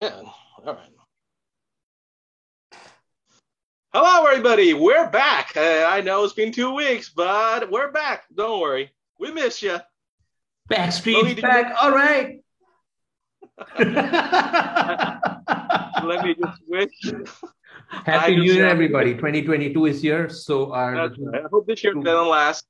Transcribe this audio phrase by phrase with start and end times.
[0.00, 0.22] Yeah.
[0.64, 0.78] All right.
[3.92, 4.72] Hello, everybody.
[4.72, 5.54] We're back.
[5.54, 8.24] Uh, I know it's been two weeks, but we're back.
[8.34, 8.94] Don't worry.
[9.18, 9.76] We miss you.
[10.70, 11.74] Backstreet back.
[11.78, 12.40] All right.
[16.02, 17.12] Let me just wish.
[17.88, 19.12] Happy New Year, everybody.
[19.12, 20.30] 2022 is here.
[20.30, 20.94] So our.
[20.94, 21.12] Right.
[21.44, 22.64] I hope this year doesn't last.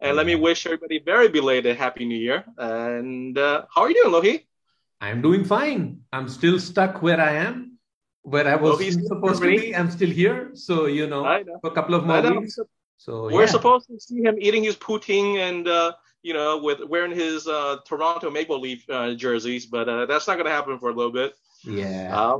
[0.00, 2.44] And let me wish everybody very belated Happy New Year.
[2.58, 4.44] And uh, how are you doing, Lohi?
[5.04, 6.00] I'm doing fine.
[6.12, 7.78] I'm still stuck where I am,
[8.22, 9.76] where I was Lohi's supposed to be.
[9.76, 10.50] I'm still here.
[10.54, 11.58] So, you know, know.
[11.60, 12.58] for a couple of more weeks.
[12.96, 13.46] So we're yeah.
[13.46, 15.92] supposed to see him eating his poutine and uh,
[16.22, 20.34] you know with wearing his uh, Toronto Maple Leaf uh, jerseys, but uh, that's not
[20.34, 21.34] going to happen for a little bit.
[21.64, 22.16] Yeah.
[22.18, 22.38] Um,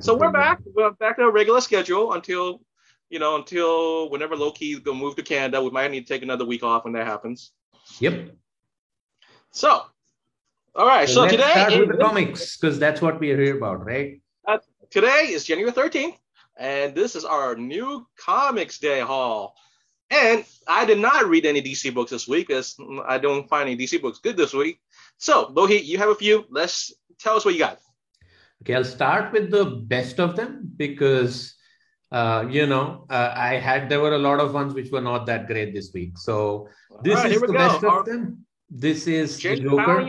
[0.00, 0.58] so we're back.
[0.74, 2.60] We're back to our regular schedule until
[3.08, 5.62] you know until whenever Loki go move to Canada.
[5.62, 7.52] We might need to take another week off when that happens.
[8.00, 8.32] Yep.
[9.50, 9.82] So,
[10.74, 11.08] all right.
[11.08, 14.20] So, so today start with the comics because that's what we are here about, right?
[14.90, 16.16] today is January thirteenth,
[16.58, 19.54] and this is our new Comics Day haul.
[20.10, 23.78] And I did not read any DC books this week because I don't find any
[23.78, 24.78] DC books good this week.
[25.16, 26.44] So, Lohi, you have a few.
[26.50, 27.78] Let's tell us what you got.
[28.62, 31.54] Okay, I'll start with the best of them because
[32.12, 35.26] uh, you know uh, I had there were a lot of ones which were not
[35.26, 36.18] that great this week.
[36.18, 36.68] So
[37.02, 37.52] this right, is the go.
[37.54, 38.44] best Our, of them.
[38.70, 40.00] This is Joker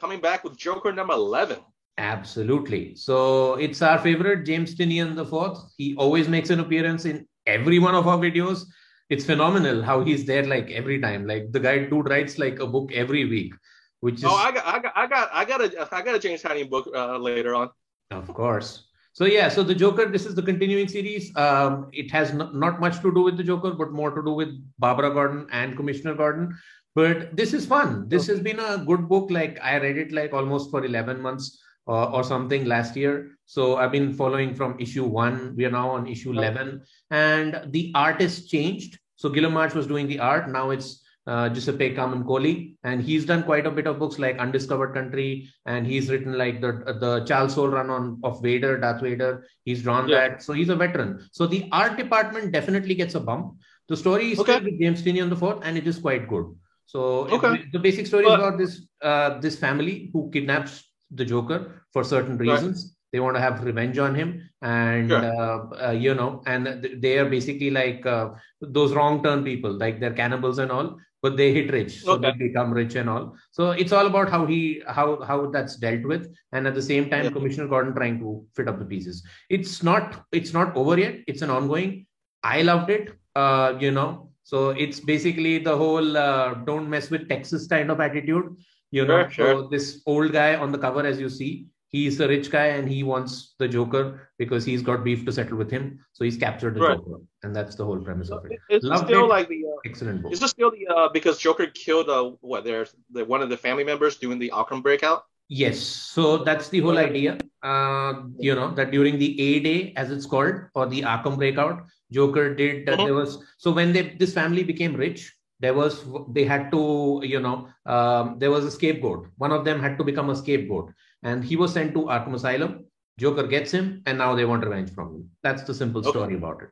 [0.00, 1.58] coming back with Joker number eleven.
[1.96, 2.94] Absolutely.
[2.94, 5.58] So it's our favorite James Tynion the fourth.
[5.76, 8.66] He always makes an appearance in every one of our videos
[9.10, 11.26] it's phenomenal how he's there like every time.
[11.26, 13.54] Like the guy dude writes like a book every week,
[14.00, 14.24] which is.
[14.24, 16.68] Oh, I got, I got, I got, I got a, I got a James Tynion
[16.68, 17.70] book uh, later on.
[18.10, 18.84] Of course.
[19.12, 20.06] So yeah, so the Joker.
[20.06, 21.34] This is the continuing series.
[21.36, 24.32] Um, it has n- not much to do with the Joker, but more to do
[24.32, 26.56] with Barbara Gordon and Commissioner Gordon.
[26.94, 28.08] But this is fun.
[28.08, 28.32] This okay.
[28.32, 29.30] has been a good book.
[29.30, 31.58] Like I read it like almost for eleven months
[31.88, 33.38] uh, or something last year.
[33.46, 35.54] So I've been following from issue one.
[35.56, 38.98] We are now on issue 11, and the art has changed.
[39.16, 40.50] So Guillaume March was doing the art.
[40.50, 44.94] Now it's uh, Giuseppe Camuncoli, and he's done quite a bit of books like Undiscovered
[44.94, 49.46] Country, and he's written like the the Charles Soule run on of Vader, Darth Vader.
[49.64, 50.28] He's drawn yeah.
[50.28, 51.26] that, so he's a veteran.
[51.32, 53.56] So the art department definitely gets a bump.
[53.88, 54.56] The story is okay.
[54.56, 56.54] still with James on the fourth, and it is quite good.
[56.88, 57.64] So okay.
[57.70, 62.02] the basic story but, is about this uh, this family who kidnaps the Joker for
[62.02, 62.84] certain reasons.
[62.84, 62.94] Right.
[63.12, 65.24] They want to have revenge on him, and sure.
[65.24, 70.00] uh, uh, you know, and they are basically like uh, those wrong turn people, like
[70.00, 72.32] they're cannibals and all, but they hit rich, so okay.
[72.32, 73.34] they become rich and all.
[73.50, 77.10] So it's all about how he how how that's dealt with, and at the same
[77.10, 77.30] time, yeah.
[77.30, 79.22] Commissioner Gordon trying to fit up the pieces.
[79.50, 81.20] It's not it's not over yet.
[81.26, 82.06] It's an ongoing.
[82.42, 83.12] I loved it.
[83.34, 88.00] Uh, you know, so it's basically the whole uh, don't mess with Texas kind of
[88.00, 88.56] attitude
[88.90, 89.22] you know.
[89.28, 89.54] Sure, sure.
[89.54, 91.52] so this old guy on the cover as you see
[91.88, 95.56] he's a rich guy and he wants the joker because he's got beef to settle
[95.56, 95.98] with him.
[96.12, 96.98] So he's captured the right.
[96.98, 98.58] joker and that's the whole premise of it.
[98.68, 99.28] It's Loved still it.
[99.28, 100.32] like the uh, excellent book.
[100.32, 103.56] is this still the uh, because joker killed uh, what there's the, one of the
[103.56, 105.24] family members doing the Arkham breakout?
[105.48, 105.78] Yes.
[105.78, 107.38] So that's the whole idea.
[107.62, 111.86] Uh, you know that during the a day as it's called or the Arkham breakout
[112.12, 113.04] joker did mm-hmm.
[113.04, 117.40] there was so when they this family became rich there was they had to you
[117.40, 119.26] know um, there was a scapegoat.
[119.36, 120.92] One of them had to become a scapegoat.
[121.22, 122.84] And he was sent to arkham asylum.
[123.18, 125.30] Joker gets him and now they want revenge from him.
[125.42, 126.70] That's the simple story about it.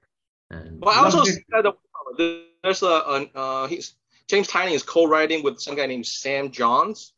[0.50, 1.66] And well i also said
[2.62, 3.96] there's a, a uh, he's
[4.28, 7.12] james tynion is co-writing with some guy named sam johns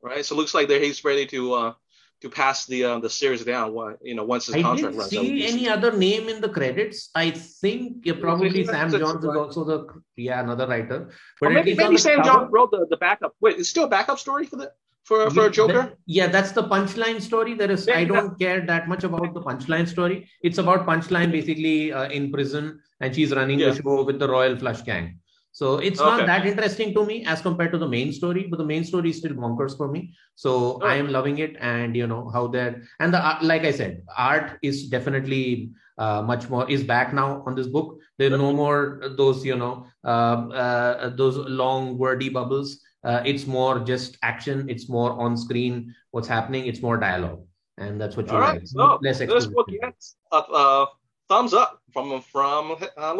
[0.00, 0.24] right?
[0.24, 1.74] So it looks like they're he's ready to uh,
[2.20, 3.74] to pass the uh, the series down.
[4.02, 5.20] You know, once his I contract runs out.
[5.20, 7.10] see any other name in the credits.
[7.14, 9.86] I think yeah, probably Sam Johns is also the
[10.16, 11.10] yeah another writer.
[11.40, 13.34] But maybe, maybe Sam Johns wrote the, the backup.
[13.40, 14.72] Wait, it's still a backup story for the
[15.04, 15.94] for for Joker.
[16.06, 17.54] yeah, that's the punchline story.
[17.54, 20.28] There is I don't care that much about the punchline story.
[20.42, 23.70] It's about punchline basically uh, in prison, and she's running yeah.
[23.70, 25.20] the show with the Royal Flush Gang.
[25.58, 26.08] So it's okay.
[26.08, 29.10] not that interesting to me as compared to the main story, but the main story
[29.10, 30.14] is still bonkers for me.
[30.36, 34.04] So I am loving it, and you know how that and the like I said,
[34.16, 37.98] art is definitely uh, much more is back now on this book.
[38.18, 42.78] There are no more those you know uh, uh, those long wordy bubbles.
[43.02, 44.70] Uh, it's more just action.
[44.70, 45.92] It's more on screen.
[46.12, 46.66] What's happening?
[46.66, 47.42] It's more dialogue,
[47.78, 48.58] and that's what you All like.
[48.60, 48.68] Right.
[48.68, 50.86] So Less this book gets a
[51.28, 53.14] thumbs up from from uh,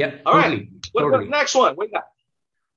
[0.00, 0.22] Yep.
[0.26, 0.68] All totally, right.
[0.92, 1.28] What, totally.
[1.28, 1.74] next one?
[1.74, 2.04] What got?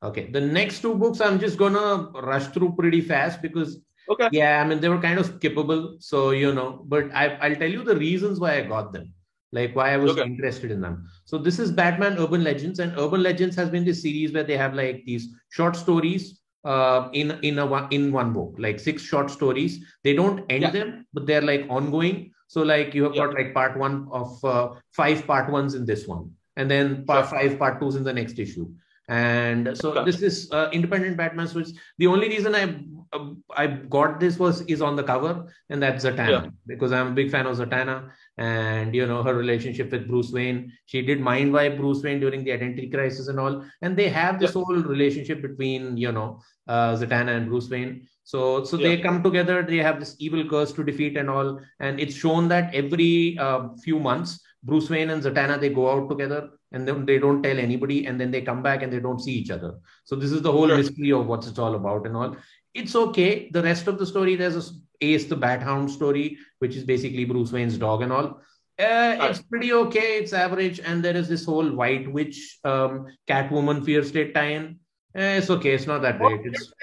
[0.09, 0.29] Okay.
[0.31, 3.79] The next two books I'm just gonna rush through pretty fast because
[4.09, 4.29] okay.
[4.31, 5.81] Yeah, I mean they were kind of skippable.
[6.03, 9.13] So you know, but I I'll tell you the reasons why I got them.
[9.53, 10.23] Like why I was okay.
[10.23, 11.07] interested in them.
[11.25, 14.57] So this is Batman Urban Legends, and Urban Legends has been this series where they
[14.57, 19.29] have like these short stories uh, in in a in one book, like six short
[19.29, 19.79] stories.
[20.03, 20.71] They don't end yeah.
[20.71, 22.31] them, but they're like ongoing.
[22.47, 23.25] So like you have yeah.
[23.25, 27.27] got like part one of uh, five part ones in this one, and then part
[27.27, 28.69] five part twos in the next issue.
[29.09, 30.05] And so okay.
[30.05, 31.69] this is uh, independent Batman switch.
[31.97, 32.63] The only reason I
[33.11, 36.49] uh, I got this was is on the cover, and that's Zatanna yeah.
[36.65, 40.71] because I'm a big fan of Zatanna and you know her relationship with Bruce Wayne.
[40.85, 44.39] She did mind wipe Bruce Wayne during the identity crisis and all, and they have
[44.39, 44.63] this yeah.
[44.63, 48.07] whole relationship between you know uh, Zatanna and Bruce Wayne.
[48.23, 48.87] So so yeah.
[48.87, 49.63] they come together.
[49.63, 53.69] They have this evil curse to defeat and all, and it's shown that every uh,
[53.83, 57.59] few months Bruce Wayne and Zatanna they go out together and then they don't tell
[57.59, 59.75] anybody and then they come back and they don't see each other.
[60.05, 60.77] So this is the whole sure.
[60.77, 62.35] mystery of what's it's all about and all.
[62.73, 63.49] It's okay.
[63.51, 64.71] The rest of the story there's a
[65.01, 68.41] Ace the Bat Hound story, which is basically Bruce Wayne's dog and all.
[68.79, 70.17] Uh, it's pretty okay.
[70.17, 74.79] It's average, and there is this whole White Witch, um, Catwoman, Fear State tie-in.
[75.15, 75.73] Uh, it's okay.
[75.75, 76.41] It's not that great.
[76.43, 76.73] It's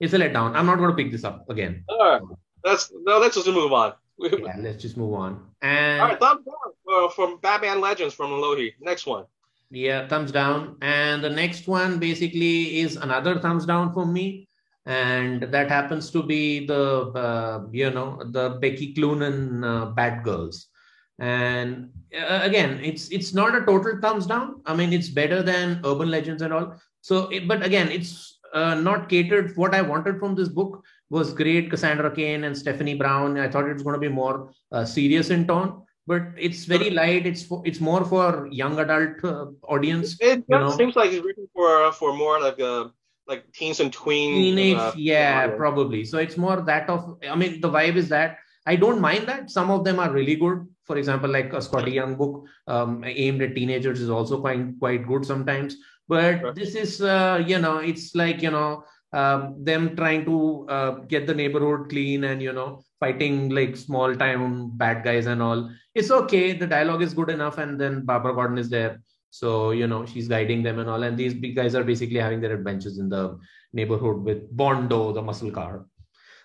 [0.00, 0.54] it's a letdown.
[0.54, 1.84] I'm not going to pick this up again.
[1.88, 2.22] All right.
[2.62, 3.18] That's no.
[3.18, 3.94] Let's just move on.
[4.42, 5.40] yeah, let's just move on.
[5.62, 8.74] And all right, thumbs down uh, from Batman Legends from Lohi.
[8.80, 9.24] Next one.
[9.70, 10.76] Yeah, thumbs down.
[10.82, 14.48] And the next one basically is another thumbs down for me
[14.86, 20.66] and that happens to be the uh, you know the Becky Cloonan uh, Batgirls.
[21.18, 24.60] And uh, again, it's it's not a total thumbs down.
[24.66, 26.74] I mean, it's better than Urban Legends and all.
[27.00, 29.56] So, it, but again, it's uh, not catered.
[29.56, 31.70] What I wanted from this book was great.
[31.70, 33.38] Cassandra Cain and Stephanie Brown.
[33.38, 36.90] I thought it was going to be more uh, serious in tone but it's very
[36.90, 37.26] light.
[37.26, 40.16] It's for, it's more for young adult uh, audience.
[40.20, 40.70] It you know?
[40.70, 42.92] seems like it's written for for more like a
[43.28, 44.34] like teens and tweens.
[44.34, 46.04] Teenage, uh, yeah, probably.
[46.04, 47.18] So it's more that of.
[47.28, 49.50] I mean, the vibe is that I don't mind that.
[49.50, 50.66] Some of them are really good.
[50.84, 55.06] For example, like a Skottie Young book um, aimed at teenagers is also quite quite
[55.06, 55.76] good sometimes.
[56.08, 56.54] But right.
[56.54, 61.26] this is, uh, you know, it's like you know um, them trying to uh, get
[61.26, 65.70] the neighborhood clean and you know fighting like small time bad guys and all.
[65.94, 66.52] It's okay.
[66.52, 69.00] The dialogue is good enough, and then Barbara Gordon is there
[69.32, 71.02] so, you know, she's guiding them and all.
[71.02, 73.38] And these big guys are basically having their adventures in the
[73.72, 75.86] neighborhood with Bondo, the muscle car.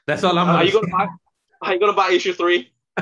[0.08, 0.48] That's all I'm.
[0.48, 1.08] Uh, are you gonna buy?
[1.64, 2.72] Are you gonna buy issue three?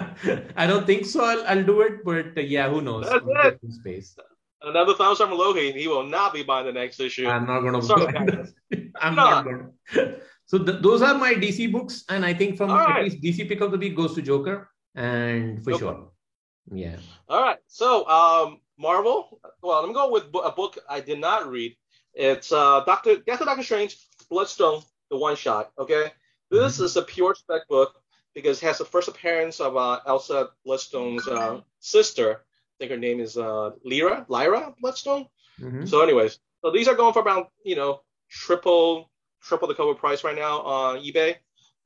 [0.57, 1.23] I don't think so.
[1.23, 3.05] I'll, I'll do it, but uh, yeah, who knows?
[3.05, 3.73] That's it.
[3.73, 4.17] Space.
[4.63, 5.75] Another thumbs from Lohi.
[5.75, 7.27] He will not be buying the next issue.
[7.27, 7.83] I'm not gonna.
[7.83, 8.11] Sorry,
[9.01, 9.69] I'm not gonna.
[10.47, 13.61] So th- those are my DC books, and I think from at least DC pick
[13.61, 16.11] of the week goes to Joker, and for sure,
[16.71, 16.97] yeah.
[17.27, 17.57] All right.
[17.67, 19.39] So um, Marvel.
[19.63, 21.75] Well, I'm going with a book I did not read.
[22.13, 23.97] It's uh, Doctor Death of Doctor Strange,
[24.29, 25.71] Bloodstone, the one shot.
[25.79, 26.11] Okay,
[26.51, 26.85] this mm-hmm.
[26.85, 27.95] is a pure spec book
[28.35, 32.41] because it has the first appearance of uh, Elsa Bloodstone's uh, sister.
[32.41, 35.25] I think her name is uh, Lyra, Lyra Bloodstone.
[35.59, 35.85] Mm-hmm.
[35.85, 38.01] So, anyways, so these are going for about you know
[38.35, 39.09] triple
[39.41, 41.35] triple the cover price right now on eBay,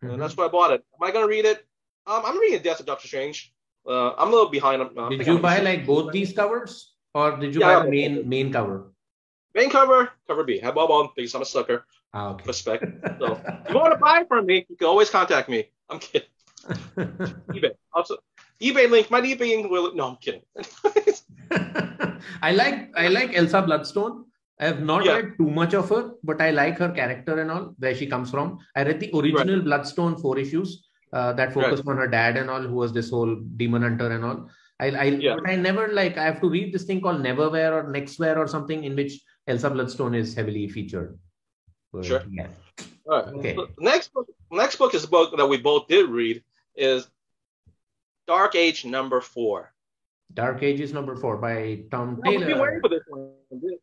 [0.01, 0.11] mm-hmm.
[0.11, 0.83] and that's why I bought it.
[0.95, 1.65] Am I gonna read it?
[2.07, 3.53] Um, I'm reading Death of Doctor Strange.
[3.87, 4.81] Uh, I'm a little behind.
[4.81, 7.91] Uh, did you I'm buy like both these covers, or did you yeah, buy the
[7.91, 8.91] main main cover?
[9.55, 10.59] Main cover, cover B.
[10.59, 11.85] Have Bob on because I'm a sucker.
[12.13, 12.43] Ah, okay.
[12.45, 12.83] Respect.
[13.19, 13.33] So
[13.65, 15.69] if you want to buy from me, you can always contact me.
[15.89, 16.29] I'm kidding.
[17.55, 17.71] eBay.
[17.93, 18.17] Also,
[18.61, 19.09] eBay link.
[19.09, 19.93] My eBay link will.
[19.95, 20.41] No, I'm kidding.
[22.41, 24.25] I like I like Elsa Bloodstone.
[24.59, 25.13] I have not yeah.
[25.13, 28.29] read too much of her, but I like her character and all, where she comes
[28.29, 28.59] from.
[28.75, 29.63] I read the original right.
[29.63, 31.91] Bloodstone four issues uh, that focused right.
[31.91, 34.49] on her dad and all, who was this whole demon hunter and all.
[34.81, 35.35] I, I, yeah.
[35.35, 38.47] but I never like I have to read this thing called Neverwhere or Nextwhere or
[38.47, 41.17] something in which Elsa Bloodstone is heavily featured.
[41.91, 42.23] But, sure.
[42.29, 42.47] Yeah.
[43.09, 43.33] All right.
[43.35, 43.55] Okay.
[43.55, 46.43] So next book, next book is a book that we both did read
[46.75, 47.07] is
[48.27, 49.73] Dark Age number four.
[50.33, 52.41] Dark Ages number four by Tom Taylor.
[52.41, 53.31] I've been waiting for this one.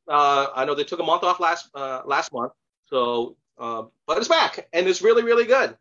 [0.09, 2.53] Uh, I know they took a month off last uh, last month,
[2.87, 5.77] so uh, but it's back and it's really really good.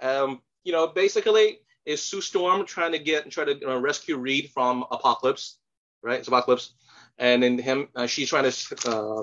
[0.00, 4.50] Um, you know, basically is Sue Storm trying to get try to uh, rescue Reed
[4.52, 5.58] from Apocalypse,
[6.02, 6.18] right?
[6.18, 6.74] It's Apocalypse,
[7.18, 9.22] and then him, uh, she's trying to uh,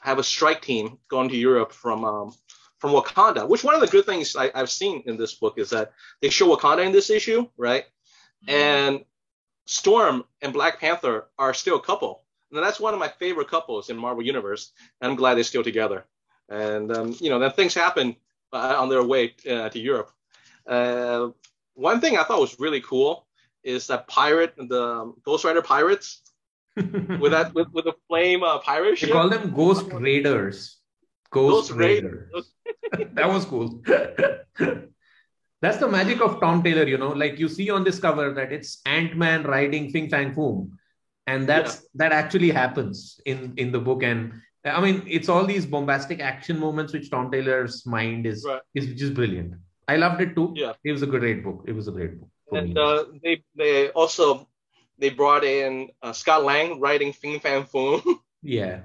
[0.00, 2.34] have a strike team going to Europe from um,
[2.78, 3.48] from Wakanda.
[3.48, 6.30] Which one of the good things I, have seen in this book is that they
[6.30, 7.84] show Wakanda in this issue, right?
[8.46, 8.50] Mm-hmm.
[8.50, 9.04] And
[9.66, 12.22] Storm and Black Panther are still a couple.
[12.52, 14.72] And that's one of my favorite couples in Marvel Universe.
[15.00, 16.04] And I'm glad they're still together.
[16.48, 18.16] And um, you know, then things happen
[18.52, 20.10] uh, on their way uh, to Europe.
[20.66, 21.28] Uh,
[21.74, 23.26] one thing I thought was really cool
[23.62, 26.20] is that pirate, the Ghost Rider pirates,
[26.76, 29.08] with that with, with the flame uh, pirate ship.
[29.08, 30.78] They call them Ghost Raiders.
[31.30, 32.30] Ghost, Ghost Raider.
[33.14, 33.82] that was cool.
[35.64, 37.12] That's the magic of Tom Taylor, you know.
[37.24, 40.72] Like you see on this cover that it's Ant Man riding Fin Fang Foom,
[41.26, 41.88] and that's yeah.
[42.00, 46.58] that actually happens in in the book, and I mean, it's all these bombastic action
[46.58, 48.60] moments which Tom Taylor's mind is Right.
[48.74, 49.54] is just brilliant.
[49.88, 50.52] I loved it too.
[50.56, 50.72] Yeah.
[50.84, 51.64] It was a great book.
[51.66, 52.28] It was a great book.
[52.52, 54.48] And uh, they they also
[54.98, 58.02] they brought in uh, Scott Lang writing Fin Fang Foom.
[58.42, 58.80] yeah.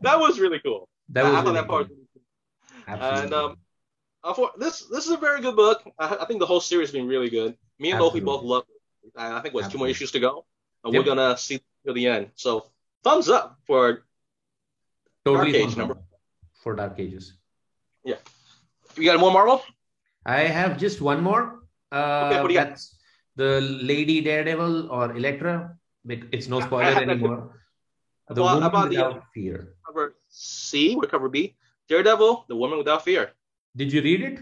[0.00, 0.88] that was really cool.
[1.08, 1.88] That was I thought that part.
[1.88, 1.96] cool.
[1.96, 2.22] was really
[2.76, 2.84] cool.
[2.86, 3.24] Absolutely.
[3.24, 3.56] And um,
[4.24, 5.82] uh, for this this is a very good book.
[5.98, 7.56] I, I think the whole series has been really good.
[7.78, 9.12] Me and Lofi both love it.
[9.16, 10.44] I think what's two more issues to go.
[10.84, 11.00] And Yep.
[11.00, 12.30] We're gonna see till the end.
[12.36, 12.66] So
[13.04, 14.04] thumbs up for
[15.24, 15.98] totally Dark Age number-
[16.62, 17.34] for Dark Ages.
[18.04, 18.16] Yeah,
[18.96, 19.62] you got more Marvel?
[20.26, 21.64] I have just one more.
[21.92, 22.68] Uh, Okay, what do you got?
[22.68, 22.96] that's
[23.36, 25.76] the Lady Daredevil or Elektra.
[26.08, 27.56] It's no spoiler anymore.
[28.28, 29.74] The Well, woman about the- without fear.
[29.86, 31.56] Cover C or cover B?
[31.88, 33.32] Daredevil, The Woman Without Fear.
[33.76, 34.38] Did you read it?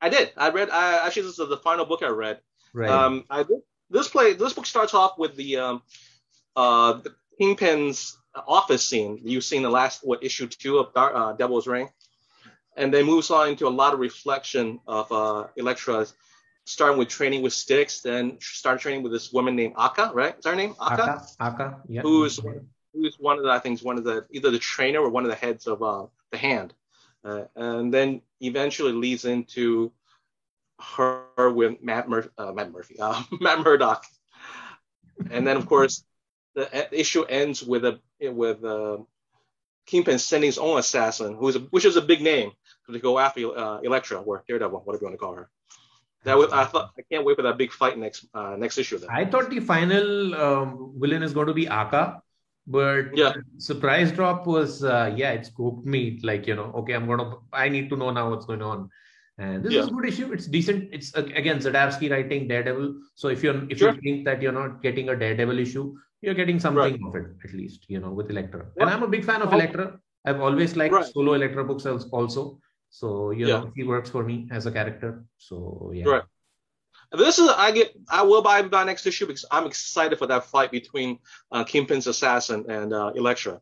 [0.00, 0.32] I did.
[0.36, 0.70] I read.
[0.70, 2.40] I actually this is the final book I read.
[2.72, 2.90] Right.
[2.90, 3.60] Um, I did.
[3.90, 4.34] This play.
[4.34, 5.82] This book starts off with the um,
[6.56, 11.32] uh, the Kingpin's office scene you've seen the last what issue two of Dar- uh,
[11.32, 11.88] Devil's Reign,
[12.76, 16.06] and then moves on into a lot of reflection of uh, Elektra,
[16.64, 20.12] starting with training with sticks, then started training with this woman named Akka.
[20.14, 20.36] Right?
[20.38, 20.74] Is that her name?
[20.80, 21.02] Akka.
[21.02, 21.26] Aka.
[21.40, 21.76] Aka.
[21.88, 22.02] Yeah.
[22.02, 22.40] Who's
[22.92, 25.24] who's one of the I think is one of the either the trainer or one
[25.24, 26.72] of the heads of uh, the hand,
[27.24, 29.92] uh, and then eventually leads into
[30.80, 34.04] her with Matt, Mur- uh, Matt Murphy, uh, Matt Murdock,
[35.30, 36.04] and then of course
[36.54, 38.98] the issue ends with a with uh,
[39.86, 42.52] Kingpin sending his own assassin, who is a, which is a big name
[42.90, 45.50] to go after uh, Elektra or Daredevil, whatever you want to call her.
[46.24, 48.98] That was I thought I can't wait for that big fight next uh, next issue.
[48.98, 49.08] Then.
[49.10, 52.20] I thought the final um, villain is going to be Aka,
[52.76, 53.34] but Yeah.
[53.58, 56.02] surprise drop was uh, yeah, it spooked me.
[56.22, 58.88] Like you know, okay, I'm gonna, I need to know now what's going on.
[59.38, 59.80] And this Yeah.
[59.80, 60.28] is a good issue.
[60.36, 60.88] It's decent.
[60.98, 62.94] It's uh, again Zdarsky writing Daredevil.
[63.14, 63.92] So if you're if Sure.
[63.94, 65.84] you think that you're not getting a Daredevil issue,
[66.22, 67.86] you're getting something of it at least.
[67.88, 68.66] You know, with Elektra.
[68.78, 69.86] And I'm a big fan of well- Elektra.
[70.26, 71.06] I've always liked Right.
[71.14, 72.60] solo Elektra books also.
[72.90, 73.60] So you Yeah.
[73.60, 75.24] know, he works for me as a character.
[75.38, 76.08] So yeah.
[76.14, 76.22] Right.
[77.12, 80.44] This is I get I will buy buy next issue because I'm excited for that
[80.44, 81.18] fight between
[81.50, 83.60] uh, Kingpin's assassin and uh, Elektra.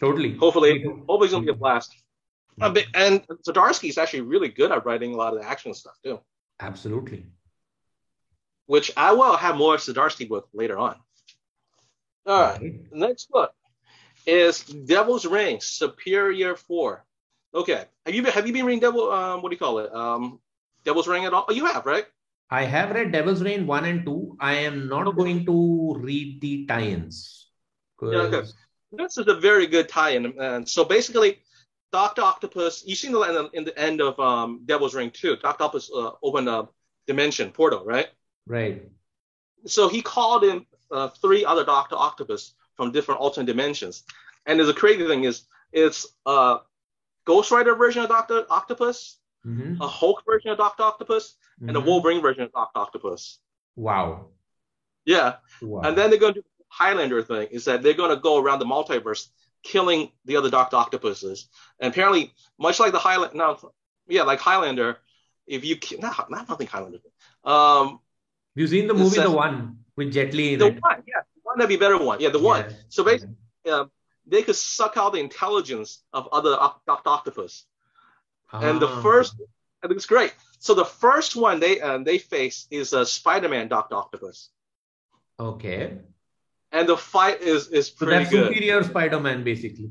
[0.00, 0.34] Totally.
[0.36, 1.94] Hopefully, hopefully it's gonna be a blast.
[2.58, 5.94] Uh, and Zdarsky is actually really good at writing a lot of the action stuff
[6.02, 6.20] too,
[6.58, 7.26] Absolutely.
[8.64, 10.96] which I will have more Zdarsky book later on.
[12.24, 13.52] All right, next book
[14.26, 17.04] is Devil's Reign Superior Four.
[17.54, 19.12] Okay, have you been have you been reading Devil?
[19.12, 19.94] Um, what do you call it?
[19.94, 20.40] Um,
[20.84, 21.44] Devil's Reign at all?
[21.48, 22.06] Oh, you have, right?
[22.50, 24.36] I have read Devil's Reign 1 and 2.
[24.40, 25.16] I am not Okay.
[25.16, 27.50] going to read the tie-ins.
[28.00, 28.48] Yeah, okay.
[28.92, 30.38] This is a very good tie-in.
[30.38, 31.40] And so basically,
[31.92, 32.84] Doctor Octopus.
[32.86, 36.48] You've seen the in the, end of um, Devil's Reign 2, Doctor Octopus uh, opened
[36.48, 36.68] a
[37.06, 38.08] dimension portal, right?
[38.46, 38.82] Right.
[39.66, 44.04] So he called in uh, three other Doctor Octopus from different alternate dimensions.
[44.46, 46.58] And a crazy thing is it's a
[47.24, 49.80] Ghost Rider version of Doctor Octopus, Mhm.
[49.80, 51.84] a Hulk version of Doctor Octopus, and a Mhm.
[51.86, 53.38] Wolverine version of Doctor Octopus.
[53.76, 54.28] Wow.
[55.04, 55.36] Yeah.
[55.62, 55.82] wow.
[55.82, 58.38] And then they're going to do the Highlander thing is that they're going to go
[58.38, 59.28] around the multiverse
[59.62, 61.48] killing the other Doctor Octopuses.
[61.78, 63.72] And apparently, much like the Highlander, no,
[64.08, 64.98] yeah, like Highlander,
[65.46, 66.98] if you not, not nothing Highlander,
[67.44, 68.00] um, Have
[68.62, 70.82] you seen the movie The One with Jet Li the it?
[70.82, 72.68] one, yeah, the one that'd be a better one, yeah, the one.
[72.68, 72.76] Yeah.
[72.88, 73.36] So basically,
[73.70, 73.90] um,
[74.26, 77.66] they could suck out the intelligence of other Doctor Octopus.
[78.52, 79.02] And the Ah.
[79.02, 79.34] first,
[79.82, 80.34] I think it's great.
[80.58, 84.50] So the first one they uh, they face is a Spider-Man Doctor Octopus,
[85.38, 85.98] Okay.
[86.72, 88.54] and the fight is is So pretty that's good.
[88.54, 89.90] superior Spider-Man, basically.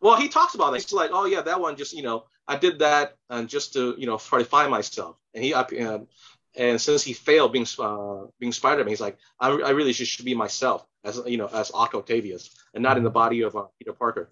[0.00, 0.82] Well, he talks about it.
[0.82, 3.94] He's like, oh yeah, that one just you know, I did that and just to
[3.98, 5.16] you know try to find myself.
[5.34, 6.06] And he up and,
[6.54, 10.24] and since he failed being uh, being Spider-Man, he's like, I, I really should, should
[10.24, 13.66] be myself as you know as Otto Octavius and not in the body of uh,
[13.78, 14.28] Peter Parker.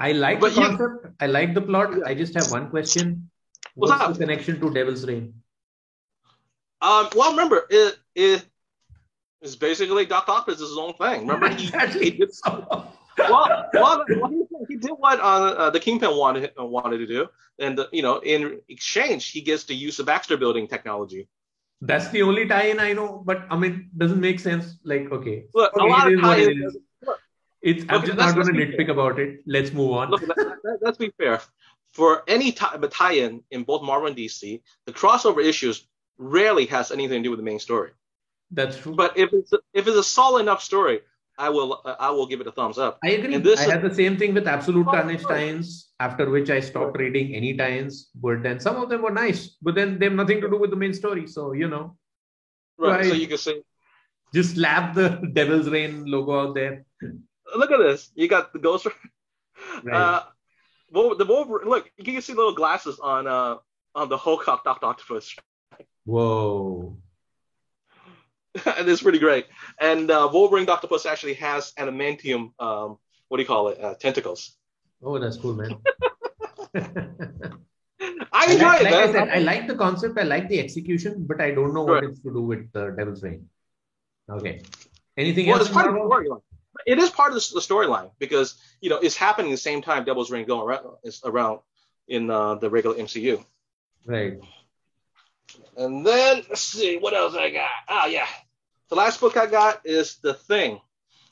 [0.00, 1.06] I like But the concept.
[1.20, 1.90] I like the plot.
[1.96, 2.04] Yeah.
[2.06, 3.30] I just have one question.
[3.74, 5.34] What's What's the connection to Devil's Reign?
[6.80, 8.46] Um, well, remember it it
[9.42, 11.26] is basically Octopus is his own thing.
[11.26, 11.66] Remember he,
[12.00, 12.92] he did well,
[13.72, 17.28] well, well he, did what uh, uh, the Kingpin wanted uh, wanted to do,
[17.58, 21.28] and uh, you know in exchange he gets to use the Baxter Building technology.
[21.82, 24.78] That's the only tie-in I know, but I mean, doesn't make sense.
[24.82, 26.56] Like, okay, Look, a lot of tie-ins is.
[26.58, 26.85] doesn't work.
[27.62, 27.84] It's.
[27.88, 29.40] I'm Okay, just not going to nitpick about it.
[29.46, 30.10] Let's move on.
[30.10, 31.40] Look, let, let, let's be fair.
[31.92, 35.86] For any tie, tie-in in both Marvel and DC, the crossover issues
[36.18, 37.90] rarely has anything to do with the main story.
[38.50, 38.94] That's true.
[38.94, 41.00] But if it's if it's a solid enough story,
[41.38, 42.98] I will uh, I will give it a thumbs up.
[43.02, 43.34] I agree.
[43.34, 46.50] And this I Oh, had the same thing with Absolute Of Carnage tie-ins, after which
[46.50, 48.10] I stopped reading any tie-ins.
[48.14, 50.70] But then some of them were nice, but then they have nothing to do with
[50.70, 51.26] the main story.
[51.26, 51.96] So, you know,
[52.78, 53.04] Right.
[53.04, 53.20] So Right.
[53.20, 53.62] you can say
[54.34, 56.84] just slap the Devil's Reign logo out there.
[57.54, 58.10] Look at this.
[58.14, 58.86] You got the Ghost
[59.84, 59.94] Rider.
[59.94, 60.22] Uh,
[60.92, 61.68] the Wolverine.
[61.68, 63.56] Look, you can see little glasses on uh
[63.94, 65.34] on the Hulk Doctor Octopus.
[66.04, 66.96] Whoa.
[68.78, 69.46] and it's pretty great.
[69.80, 72.52] And uh, Wolverine Octopus actually has adamantium.
[72.58, 72.98] Um,
[73.28, 73.82] what do you call it?
[73.82, 74.56] Uh, tentacles.
[75.02, 75.76] Oh, that's cool, man.
[78.32, 78.94] I enjoy like, it, like.
[78.94, 82.02] I said, I like the concept, I like the execution, but I don't know what
[82.02, 82.04] Right.
[82.04, 83.48] it's to do with the Devil's Reign.
[84.30, 84.62] Okay.
[85.16, 85.68] Anything well, else?
[85.68, 86.42] it's part of the storyline.
[86.86, 90.04] It is part of the, the storyline because you know it's happening the same time
[90.04, 91.60] Devil's Reign going around, is around
[92.08, 93.44] in uh, the regular MCU.
[94.04, 94.38] Right.
[95.76, 97.68] And then let's see what else I got.
[97.88, 98.26] Oh yeah,
[98.88, 100.80] the last book I got is the Thing.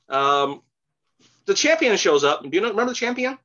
[0.08, 0.62] Um,
[1.46, 2.42] the champion shows up.
[2.42, 3.38] Do you know, remember the champion?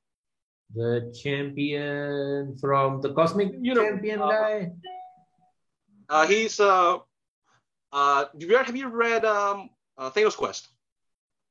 [0.75, 4.71] The champion from the Cosmic You know, Champion uh, guy.
[6.07, 6.97] Uh, he's uh,
[7.91, 10.67] uh, have you, read um, uh, Thanos Quest?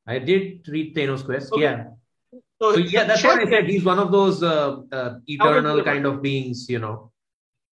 [0.08, 1.52] I did read Thanos Quest.
[1.52, 1.62] Okay.
[1.62, 1.84] Yeah.
[2.60, 3.68] So yeah, that's what I said.
[3.68, 7.12] He's one of those uh, uh, eternal kind of beings, you know.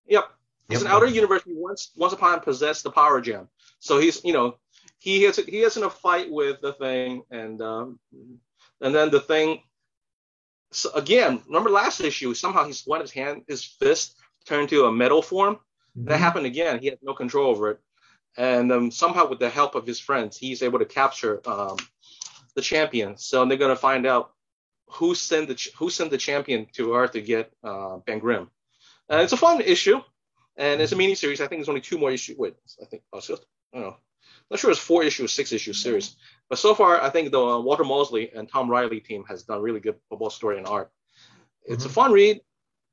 [0.07, 0.25] Yep.
[0.69, 0.87] He's Yep.
[0.91, 1.43] an outer universe.
[1.45, 3.49] He once once upon possessed the power gem.
[3.81, 4.59] So he's you know
[4.99, 7.99] he is he is in a fight with the thing and um,
[8.81, 9.63] and then the thing.
[10.73, 12.35] So again, remember last issue?
[12.35, 14.17] Somehow he's one his hand his fist
[14.47, 15.59] turned to a metal form.
[15.97, 16.25] That Mhm.
[16.27, 16.79] happened again.
[16.81, 17.81] He had no control over it,
[18.37, 21.77] and um, somehow with the help of his friends, he's able to capture um,
[22.57, 23.17] the champion.
[23.17, 24.33] So they're gonna find out
[24.89, 28.51] who sent the ch- who sent the champion to Earth to get uh, Ben Grimm.
[29.11, 30.01] Uh, it's a fun issue,
[30.57, 31.41] and it's a mini series.
[31.41, 32.37] I think there's only two more issues.
[32.39, 33.97] Wait, I think oh, just, I don't know.
[34.51, 36.17] Not sure it's four issues, six issue series.
[36.49, 39.61] But so far, I think the uh, Walter Mosley and Tom Reilly team has done
[39.61, 40.91] really good football story and art.
[41.65, 41.93] It's a Mhm.
[41.99, 42.41] fun read.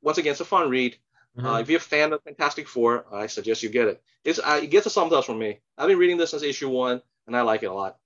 [0.02, 0.98] Once again, it's a fun read.
[1.38, 1.46] Mhm.
[1.46, 4.04] Uh, if you're a fan of Fantastic Four, I suggest you get it.
[4.24, 5.60] It's uh, it gets a thumbs up from me.
[5.78, 7.98] I've been reading this since issue one, and I like it a lot.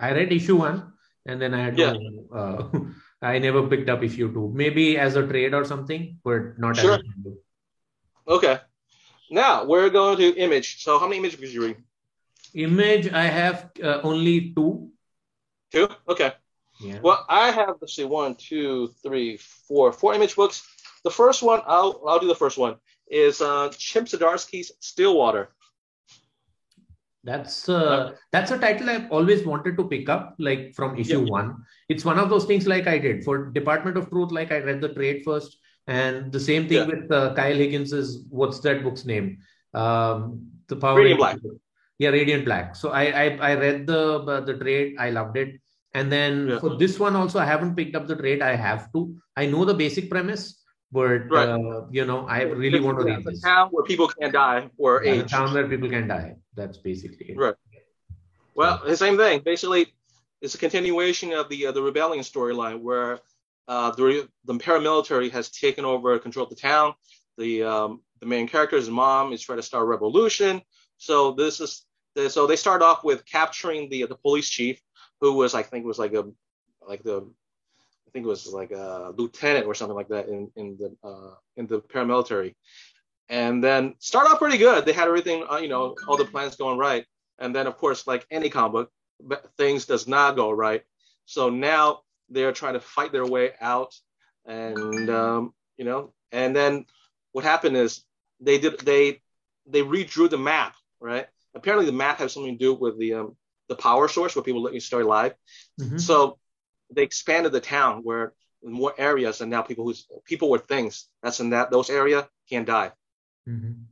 [0.00, 0.92] I read issue one,
[1.26, 1.92] and then I had Yeah.
[1.92, 2.28] to.
[2.34, 2.68] Uh,
[3.22, 4.50] I never picked up issue two.
[4.54, 6.94] Maybe as a trade or something, but not Sure.
[6.94, 7.36] as a Kindle.
[8.28, 8.60] Okay.
[9.30, 10.82] Now we're going to Image.
[10.84, 11.76] So how many Image books did you read?
[12.54, 13.12] Image.
[13.12, 14.90] I have uh, only two.
[15.72, 15.88] Two.
[16.08, 16.32] Okay.
[16.80, 17.00] Yeah.
[17.02, 20.62] Well, I have let's see, one, two, three, four, four image books.
[21.02, 22.76] The first one, I'll I'll do the first one.
[23.10, 25.48] Is uh, Chip Zdarsky's Stillwater.
[27.24, 31.30] That's uh, that's a title I've always wanted to pick up, like from issue Yeah.
[31.30, 31.56] one.
[31.88, 34.30] It's one of those things like I did for Department of Truth.
[34.30, 36.86] Like I read the trade first, and the same thing Yeah.
[36.86, 39.38] with uh, Kyle Higgins's what's that book's name?
[39.74, 41.56] Um, the Power Radiant book.
[41.98, 42.76] Yeah, Radiant Black.
[42.76, 44.94] So I I, I read the uh, the trade.
[44.98, 45.58] I loved it.
[45.94, 46.58] And then Yeah.
[46.60, 48.42] for this one also, I haven't picked up the trade.
[48.42, 49.16] I have to.
[49.36, 51.48] I know the basic premise, but Right.
[51.48, 53.42] uh, you know, I really want to read a this.
[53.42, 55.30] town where people can't die or Yeah, a age.
[55.30, 56.36] town where people can die.
[56.54, 57.36] That's basically it.
[57.36, 57.54] Right.
[58.54, 59.40] Well, the same thing.
[59.44, 59.94] Basically,
[60.40, 63.20] it's a continuation of the uh, the rebellion storyline where
[63.68, 66.94] uh, the the paramilitary has taken over control of the town.
[67.36, 70.62] The um, the main character's mom is trying to start a revolution.
[70.96, 71.84] So this is
[72.28, 74.80] so they start off with capturing the the police chief,
[75.20, 76.24] who was I think was like a
[76.86, 77.30] like the
[78.18, 81.66] think it was like a lieutenant or something like that in in the uh, in
[81.66, 82.54] the paramilitary,
[83.28, 84.84] and then start off pretty good.
[84.84, 87.06] They had everything uh, you know all the plans going right,
[87.38, 88.88] and then of course like any comic
[89.20, 90.82] book, things does not go right.
[91.26, 93.94] So now they're trying to fight their way out,
[94.44, 96.86] and um, you know, and then
[97.32, 98.02] what happened is
[98.40, 99.20] they did they
[99.66, 101.28] they redrew the map, right?
[101.54, 103.36] Apparently the map has something to do with the um,
[103.68, 105.34] the power source where people let you stay alive.
[105.80, 106.00] Mhm.
[106.00, 106.38] So
[106.90, 111.40] they expanded the town where more areas and now people who's people with things that's
[111.40, 112.92] in that those area can die.
[113.46, 113.84] Mhm.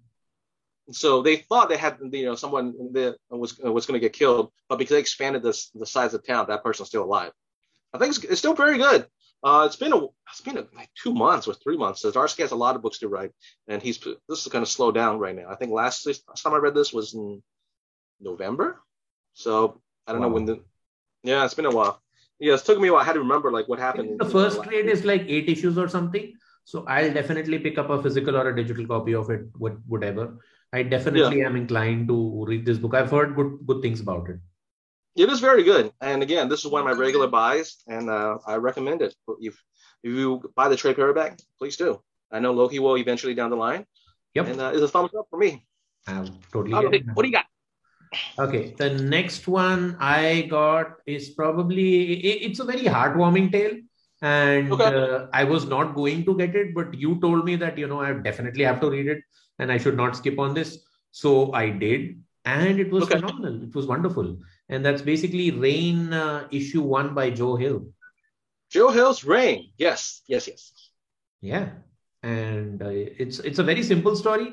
[0.92, 4.52] So they thought they had you know someone that was was going to get killed,
[4.68, 7.32] but because they expanded this the size of the town, that person's still alive.
[7.92, 9.06] I think it's, it's still very good.
[9.42, 12.04] Uh, it's been a it's been a, like two months or three months.
[12.04, 13.32] Zdarsky has a lot of books to write,
[13.68, 15.48] and he's this is going to slow down right now.
[15.48, 17.42] I think last last time I read this was in
[18.20, 18.80] November,
[19.34, 20.64] so I don't know when the
[21.22, 22.00] yeah it's been a while.
[22.38, 23.02] Yeah, it took me a while.
[23.02, 24.18] I had to remember like what happened.
[24.20, 26.34] The in- first trade is like eight issues or something.
[26.64, 30.38] So I'll definitely pick up a physical or a digital copy of it, what- whatever.
[30.72, 32.94] I definitely am inclined to read this book.
[32.94, 34.38] I've heard good good things about it.
[35.14, 35.92] It is very good.
[36.00, 39.14] And again, this is one of my regular buys, and uh, I recommend it.
[39.40, 39.54] If
[40.02, 42.02] if you buy the trade paperback, please do.
[42.30, 43.86] I know Loki will eventually down the line,
[44.34, 45.64] Yep, and uh, it's a thumbs up for me.
[46.06, 46.74] I'm totally.
[46.74, 47.46] Okay, what do you got?
[48.38, 51.88] Okay, the next one I got is probably
[52.30, 53.76] i- it's a very heartwarming tale,
[54.22, 54.92] and Okay.
[54.94, 58.00] uh, I was not going to get it, but you told me that you know
[58.00, 59.22] I definitely have to read it,
[59.58, 60.78] and I should not skip on this,
[61.12, 63.16] so I did, and it was Okay.
[63.16, 63.62] phenomenal.
[63.62, 64.36] It was wonderful.
[64.68, 67.86] and that's basically Rain uh, issue one by Joe Hill.
[68.70, 70.72] Joe Hill's Rain, Yes, yes, yes.
[71.40, 71.68] Yeah,
[72.22, 74.48] and uh, it's it's a very simple story.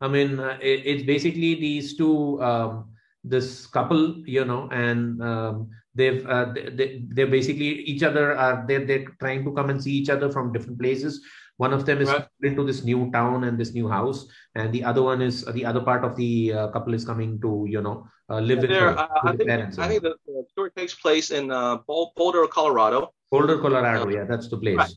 [0.00, 2.88] I mean, uh, it, it's basically these two, um,
[3.24, 8.86] this couple, you know, and um, they've uh, they, they're basically each other are they're,
[8.86, 11.20] they're trying to come and see each other from different places
[11.58, 12.26] one of them is right.
[12.42, 15.80] into this new town and this new house and the other one is the other
[15.80, 19.08] part of the uh, couple is coming to you know uh, live with her, uh,
[19.24, 23.14] I, think, I think the, the, story takes place in uh, Boulder, Colorado.
[23.30, 24.04] Boulder, Colorado.
[24.04, 24.76] Uh, yeah, that's the place.
[24.76, 24.92] Right.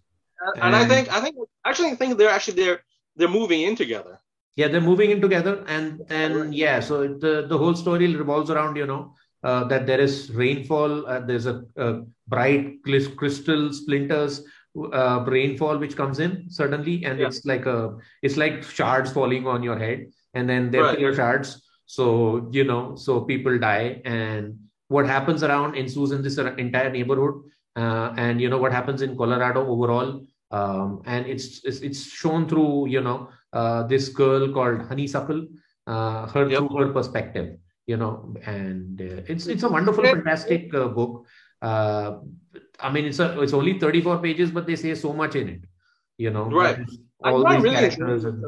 [0.55, 2.83] And, and, I think I think actually I think they're actually they're
[3.15, 4.19] they're moving in together.
[4.55, 8.75] Yeah, they're moving in together, and and yeah, so the the whole story revolves around
[8.75, 14.43] you know uh, that there is rainfall, uh, there's a, a, bright crystal splinters
[14.93, 17.27] uh, rainfall which comes in suddenly, and yeah.
[17.27, 21.15] it's like a it's like shards falling on your head, and then they're right.
[21.15, 21.61] shards.
[21.85, 27.41] So you know, so people die, and what happens around ensues in this entire neighborhood,
[27.75, 30.21] uh, and you know what happens in Colorado overall.
[30.51, 35.47] Um, and it's, it's, it's shown through you know uh, this girl called Honeysuckle,
[35.87, 36.59] uh, her yep.
[36.59, 37.57] through her perspective
[37.91, 41.25] you know, and uh, it's it's a wonderful, fantastic uh, book.
[41.61, 42.19] Uh,
[42.79, 45.61] I mean, it's a it's only 34 pages, but they say so much in it.
[46.17, 46.79] You know, right?
[47.23, 48.45] All these really characters and...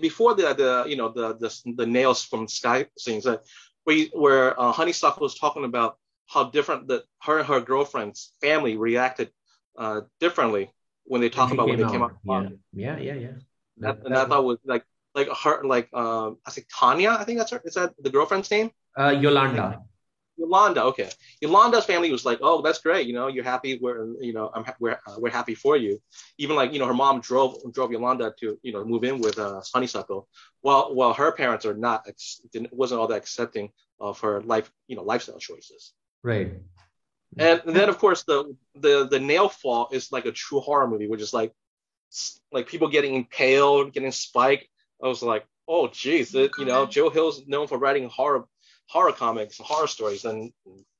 [0.00, 3.42] before the the you know the the, the nails from Sky scenes that
[3.86, 5.96] we where uh, Honeysuckle was talking about
[6.26, 9.30] how different that her and her girlfriend's family reacted
[9.78, 10.70] uh, differently
[11.04, 12.14] when they talk about when they came out.
[12.24, 13.14] Yeah, yeah, yeah.
[13.14, 13.36] yeah.
[13.78, 17.24] That, and that, I thought was like like her like um I think Tanya, I
[17.24, 17.60] think that's her.
[17.64, 18.70] Is that the girlfriend's name?
[18.98, 19.80] Uh, Yolanda.
[20.36, 21.10] Yolanda, okay.
[21.40, 23.06] Yolanda's family was like, "Oh, that's great.
[23.06, 23.78] You know, you're happy.
[23.80, 26.00] We're, you know, I'm, we're, uh, we're happy for you."
[26.38, 29.38] Even like, you know, her mom drove drove Yolanda to, you know, move in with
[29.38, 30.28] uh, Honeysuckle.
[30.62, 32.06] While while her parents are not,
[32.72, 35.92] wasn't all that accepting of her life, you know, lifestyle choices.
[36.22, 36.52] Right.
[37.38, 40.86] And, and then of course the the the nail fall is like a true horror
[40.88, 41.52] movie, which is like
[42.50, 44.66] like people getting impaled, getting spiked,
[45.02, 48.44] I was like, oh, geez, it, you know, Joe Hill's known for writing horror
[48.88, 50.52] horror comics, horror stories, and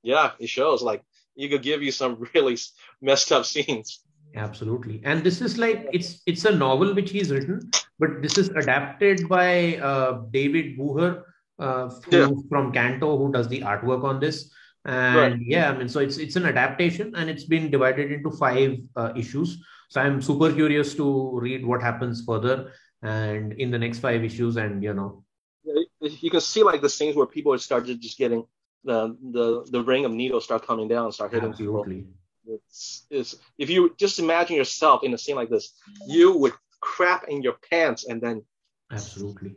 [0.03, 0.83] yeah, it shows.
[0.83, 1.03] Like,
[1.35, 2.57] he could give you some really
[3.01, 4.01] messed up scenes.
[4.35, 8.49] Absolutely, and this is like it's it's a novel which he's written, but this is
[8.49, 11.25] adapted by uh, David Booher
[11.59, 12.29] uh, who, yeah.
[12.49, 14.51] from Canto, who does the artwork on this.
[14.85, 15.41] And right.
[15.41, 19.13] yeah, I mean, so it's it's an adaptation, and it's been divided into five uh,
[19.15, 19.63] issues.
[19.89, 24.57] So I'm super curious to read what happens further and in the next five issues
[24.57, 25.25] and you know
[26.01, 28.45] you can see like the scenes where people started just getting
[28.85, 31.97] the the the ring of needles start coming down and start hitting Absolutely.
[31.97, 32.11] people
[32.47, 35.75] it's, it's if you just imagine yourself in a scene like this
[36.07, 38.45] you would crap in your pants and then
[38.91, 39.55] Absolutely.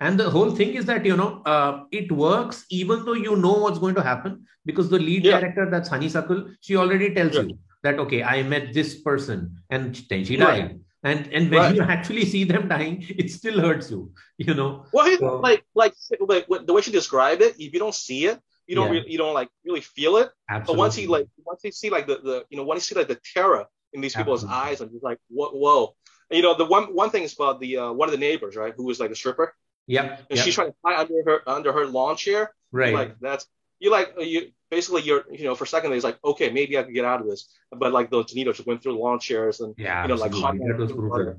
[0.00, 3.54] And the whole thing is that, you know, uh, it works even though you know
[3.54, 5.38] what's going to happen because the lead yeah.
[5.38, 7.42] character, that's Honeysuckle, she already tells yeah.
[7.42, 10.62] you that, okay, I met this person and then she died.
[10.62, 11.74] Right and and when right.
[11.74, 15.94] you actually see them dying it still hurts you you know well so, like like
[16.20, 19.00] like the way she described it if you don't see it you don't yeah.
[19.00, 20.74] really, you don't like really feel it Absolutely.
[20.74, 22.98] but once you like once you see like the, the you know once you see
[22.98, 24.70] like the terror in these people's Absolutely.
[24.70, 25.94] eyes and you're like what whoa
[26.30, 28.56] and, you know the one one thing is about the uh, one of the neighbors
[28.56, 29.54] right who was like a stripper
[29.86, 30.44] yep and yep.
[30.44, 33.46] she's trying to hide under her under her lawn chair right like that's
[33.80, 36.78] you like uh, you basically you're you know for a second it's like okay maybe
[36.78, 39.60] I can get out of this but like those needles just went through lawn chairs
[39.60, 41.36] and yeah you know like that was brutal.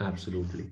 [0.00, 0.70] absolutely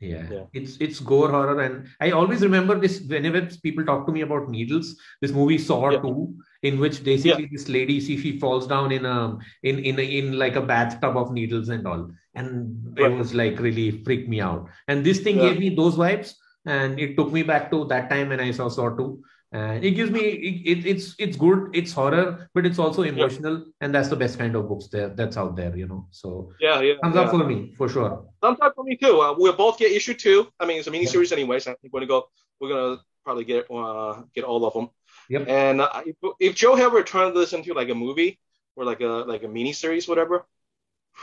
[0.00, 0.26] yeah.
[0.30, 0.44] yeah.
[0.52, 4.50] it's it's gore horror and I always remember this whenever people talk to me about
[4.50, 6.00] needles this movie Saw yeah.
[6.00, 7.52] 2 in which basically yeah.
[7.52, 11.16] this lady see she falls down in a in in a, in like a bathtub
[11.16, 12.10] of needles and all.
[12.34, 14.68] And it was like really freaked me out.
[14.88, 16.34] And this thing gave me those vibes.
[16.66, 19.22] And it took me back to that time when I saw Saw 2
[19.52, 21.68] and it gives me it, it's it's good.
[21.74, 23.58] It's horror but it's also emotional.
[23.58, 23.82] Yeah.
[23.82, 26.08] and that's the best kind of books there that's out there you know.
[26.10, 27.22] So yeah yeah thumbs yeah.
[27.22, 28.26] up for me for sure.
[28.42, 29.20] Thumbs up for me too.
[29.20, 30.48] Uh, we'll both get issue two.
[30.58, 31.38] I mean it's a mini series yeah.
[31.38, 32.28] anyway so i think we're gonna go
[32.60, 34.88] we're gonna probably get uh get all of them
[35.28, 38.38] yep and uh, if, if joe ever turned this into like a movie
[38.76, 40.44] or like a like a mini series whatever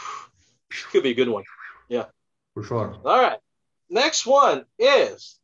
[0.91, 1.43] could be a good one
[1.89, 2.05] yeah
[2.53, 3.39] for sure all right
[3.89, 5.39] next one is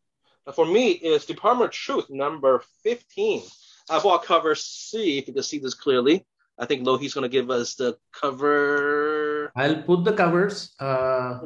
[0.54, 3.44] for me is Department of Truth number 15.
[3.90, 6.26] I bought cover C, if you can see this clearly.
[6.60, 9.52] I think Lohi's going to give us the cover.
[9.56, 10.74] I'll put the covers.
[10.80, 11.40] Uh.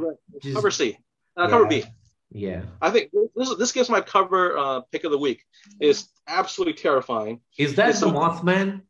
[0.54, 0.98] Cover C.
[1.38, 1.50] Uh, yeah.
[1.50, 1.84] Cover B.
[2.32, 2.64] Yeah.
[2.82, 5.44] I think this this gives my cover uh, pick of the week.
[5.80, 7.42] It's absolutely terrifying.
[7.58, 8.82] Is that it's the Mothman?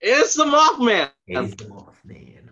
[0.00, 1.10] It's the Mothman.
[1.26, 2.48] It's the Mothman.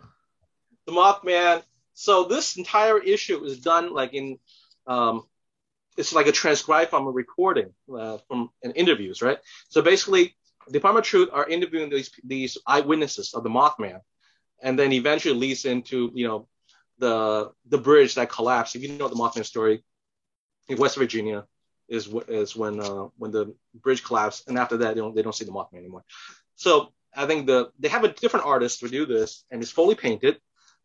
[0.86, 1.62] The Mothman.
[1.94, 4.38] So this entire issue is done like in
[4.86, 5.24] um,
[5.98, 9.38] it's like a transcribe from a recording uh, from an interviews, right?
[9.68, 10.34] So basically,
[10.66, 14.00] the Department of Truth are interviewing these these eyewitnesses of the Mothman,
[14.62, 16.48] and then eventually leads into you know
[16.98, 18.76] the the bridge that collapsed.
[18.76, 19.84] If you know the Mothman story,
[20.72, 21.46] in West Virginia
[21.88, 25.34] is is when uh, when the bridge collapsed, and after that they don't they don't
[25.34, 26.04] see the Mothman anymore.
[26.56, 29.94] So I think the they have a different artist to do this, and it's fully
[29.94, 30.40] painted,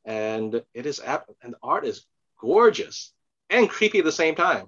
[0.05, 2.05] and it is and the art is
[2.39, 3.13] gorgeous
[3.49, 4.67] and creepy at the same time.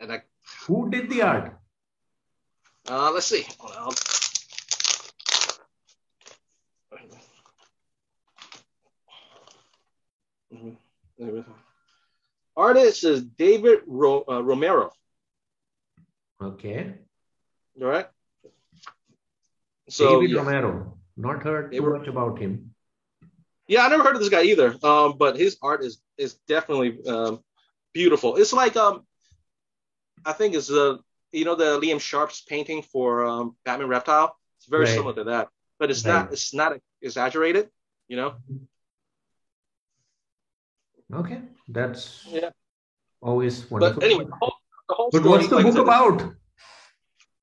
[0.00, 0.22] And I,
[0.66, 1.58] who did the art?
[2.88, 3.46] Uh, let's see.
[3.62, 3.92] Well,
[10.54, 11.67] mm-hmm.
[12.58, 14.90] Artist is David Ro- uh, Romero.
[16.42, 16.92] Okay.
[17.80, 18.08] All right.
[19.88, 20.38] So David yeah.
[20.38, 20.98] Romero.
[21.16, 22.74] Not heard too much about him.
[23.68, 24.74] Yeah, I never heard of this guy either.
[24.82, 27.44] Um, but his art is is definitely um,
[27.94, 28.36] beautiful.
[28.36, 29.06] It's like um,
[30.24, 30.98] I think it's the
[31.30, 34.36] you know the Liam Sharp's painting for um, Batman Reptile.
[34.58, 34.94] It's very right.
[34.94, 36.12] similar to that, but it's right.
[36.12, 37.70] not it's not exaggerated.
[38.08, 38.34] You know.
[41.14, 42.50] Okay, that's yeah.
[43.22, 44.00] always wonderful.
[44.00, 44.54] But anyway, the whole,
[44.88, 46.34] the whole but what's the like book about?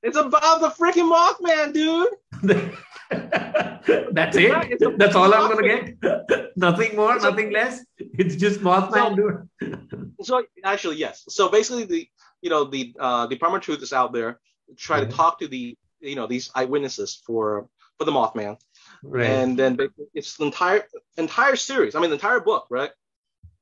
[0.04, 2.10] It's about the freaking Mothman, dude.
[4.14, 5.00] That's it.
[5.00, 6.52] That's all I'm gonna get.
[6.56, 7.84] nothing more, so, nothing less.
[7.98, 10.14] It's just Mothman, so, dude.
[10.22, 11.24] so actually, yes.
[11.30, 12.08] So basically, the
[12.42, 14.40] you know the uh, Department of Truth is out there
[14.78, 18.60] try to talk to the you know these eyewitnesses for for the Mothman,
[19.04, 19.26] right?
[19.26, 19.78] And then
[20.14, 20.84] it's the entire
[21.18, 21.96] entire series.
[21.96, 22.92] I mean, the entire book, right?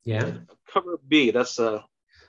[0.03, 0.37] Yeah.
[0.71, 1.31] Cover B.
[1.31, 1.81] That's uh.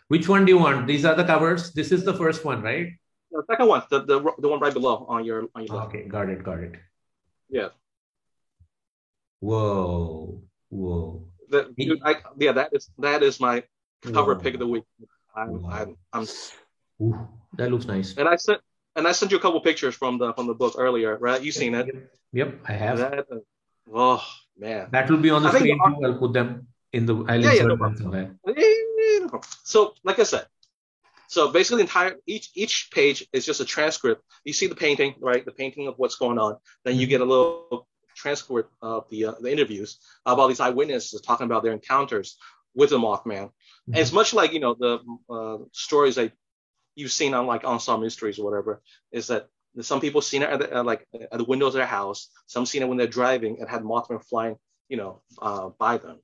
[0.09, 0.87] Which one do you want?
[0.87, 1.73] These are the covers.
[1.73, 2.93] This is the first one, right?
[3.33, 5.89] The second one, the, the, the one right below on your on your left.
[5.89, 6.77] Okay, got it, got it.
[7.49, 7.69] Yeah.
[9.41, 11.27] Whoa, whoa.
[11.51, 13.65] That, dude, I, yeah, that is that is my
[14.03, 14.41] cover whoa.
[14.41, 14.85] pick of the week.
[15.35, 16.27] I'm, I'm, I'm
[17.03, 18.15] Ooh, that looks nice.
[18.17, 18.61] And I sent
[18.95, 21.43] and I sent you a couple pictures from the from the book earlier, right?
[21.43, 21.91] You seen it?
[22.33, 22.99] Yep, I have.
[22.99, 23.27] That,
[23.93, 24.25] oh
[24.57, 26.07] man, that will be on the I screen too.
[26.07, 27.15] I'll put them in the.
[27.29, 28.39] I'll yeah, yeah, no problem.
[29.65, 30.47] So, like I said,
[31.29, 34.23] so basically, entire each each page is just a transcript.
[34.45, 35.45] You see the painting, right?
[35.45, 36.57] The painting of what's going on.
[36.85, 41.47] Then you get a little transcript of the uh, the interviews about these eyewitnesses talking
[41.47, 42.37] about their encounters
[42.75, 43.47] with the Mothman.
[43.47, 43.93] Mm-hmm.
[43.93, 46.33] And it's much like you know the uh, stories that
[46.95, 48.83] you've seen on like Unsolved Mysteries or whatever.
[49.11, 49.49] Is that
[49.81, 52.29] some people seen it at the, uh, like at the windows of their house.
[52.47, 54.57] Some seen it when they're driving and had Mothman flying,
[54.89, 56.21] you know, uh, by them.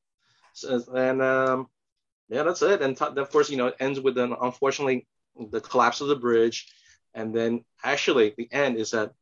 [0.64, 1.68] And um,
[2.28, 2.82] yeah, that's it.
[2.82, 5.06] And t- of course, you know, it ends with an unfortunately
[5.50, 6.72] the collapse of the bridge,
[7.14, 9.12] and then actually the end is that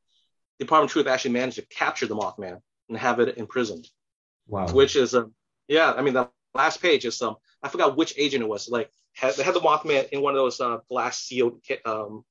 [0.58, 3.88] Department of Truth actually managed to capture the Mothman and have it imprisoned.
[4.46, 4.66] Wow.
[4.68, 5.34] Which is a um,
[5.68, 8.68] yeah, I mean the last page is some um, I forgot which agent it was.
[8.68, 12.24] Like had, they had the Mothman in one of those uh, glass sealed um,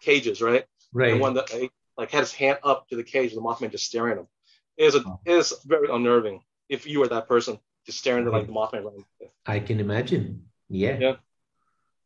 [0.00, 0.64] cages, right?
[0.92, 1.12] Right.
[1.12, 1.50] And one that
[1.96, 4.28] like had his hand up to the cage, the Mothman just staring at him.
[4.76, 8.32] It is a, it is very unnerving if you were that person just staring at
[8.32, 9.04] like the Mothman.
[9.46, 10.42] I can imagine.
[10.68, 10.98] Yeah.
[10.98, 11.14] yeah.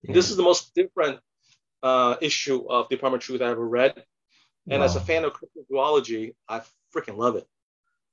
[0.02, 0.12] yeah.
[0.14, 1.20] This is the most different
[1.82, 4.04] uh, issue of Department of Truth I ever read.
[4.68, 4.84] And wow.
[4.84, 6.60] as a fan of cryptozoology, I
[6.94, 7.46] freaking love it.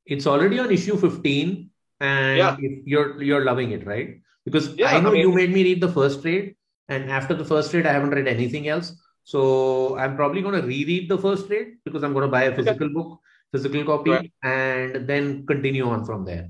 [0.06, 2.56] It's already on issue 15 and yeah.
[2.86, 4.22] you're you're loving it, right?
[4.46, 6.56] Because yeah, I know I mean, you made me read the first trade,
[6.88, 8.94] and after the first trade, I haven't read anything else.
[9.24, 12.56] So I'm probably going to reread the first trade because I'm going to buy a
[12.56, 12.94] physical okay.
[12.94, 13.20] book,
[13.52, 14.32] physical copy, right.
[14.42, 16.50] and then continue on from there.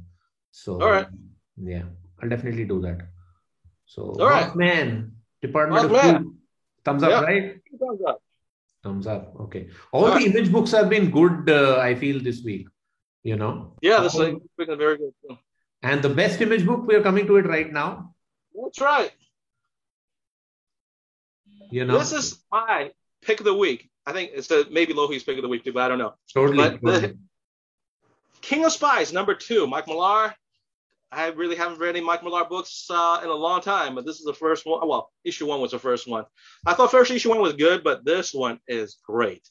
[0.58, 1.08] So, all right.
[1.56, 1.84] Yeah,
[2.20, 3.02] I'll definitely do that.
[3.86, 4.56] So, all right.
[4.56, 6.34] man, Department of Food.
[6.84, 7.62] Thumbs up, right?
[7.80, 8.22] Thumbs up.
[8.84, 9.36] Thumbs up.
[9.42, 9.70] Okay.
[9.92, 10.26] All, all the right.
[10.26, 12.68] image books have been good, uh, I feel, this week.
[13.24, 13.76] You know?
[13.84, 15.14] Yeah, this has been a very good.
[15.84, 18.16] And the best image book, we are coming to it right now.
[18.56, 19.12] That's right.
[21.70, 22.00] You know?
[22.00, 22.92] This is my
[23.22, 23.92] pick of the week.
[24.08, 26.16] I think it's the, maybe Lohi's pick of the week too, but I don't know.
[26.34, 26.80] Totally.
[26.82, 27.18] But the,
[28.42, 30.34] King of Spies, number two, Mike Millar.
[31.12, 34.20] I really haven't read any Mike Millar books uh, in a long time, but this
[34.20, 34.86] is the first one.
[34.88, 36.26] Well, issue one was the first one.
[36.66, 39.48] I thought first issue one was good, but this one is great.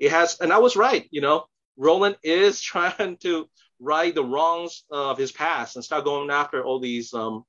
[0.00, 1.06] It has, and I was right.
[1.10, 6.30] You know, Roland is trying to right the wrongs of his past and start going
[6.30, 7.44] after all these um,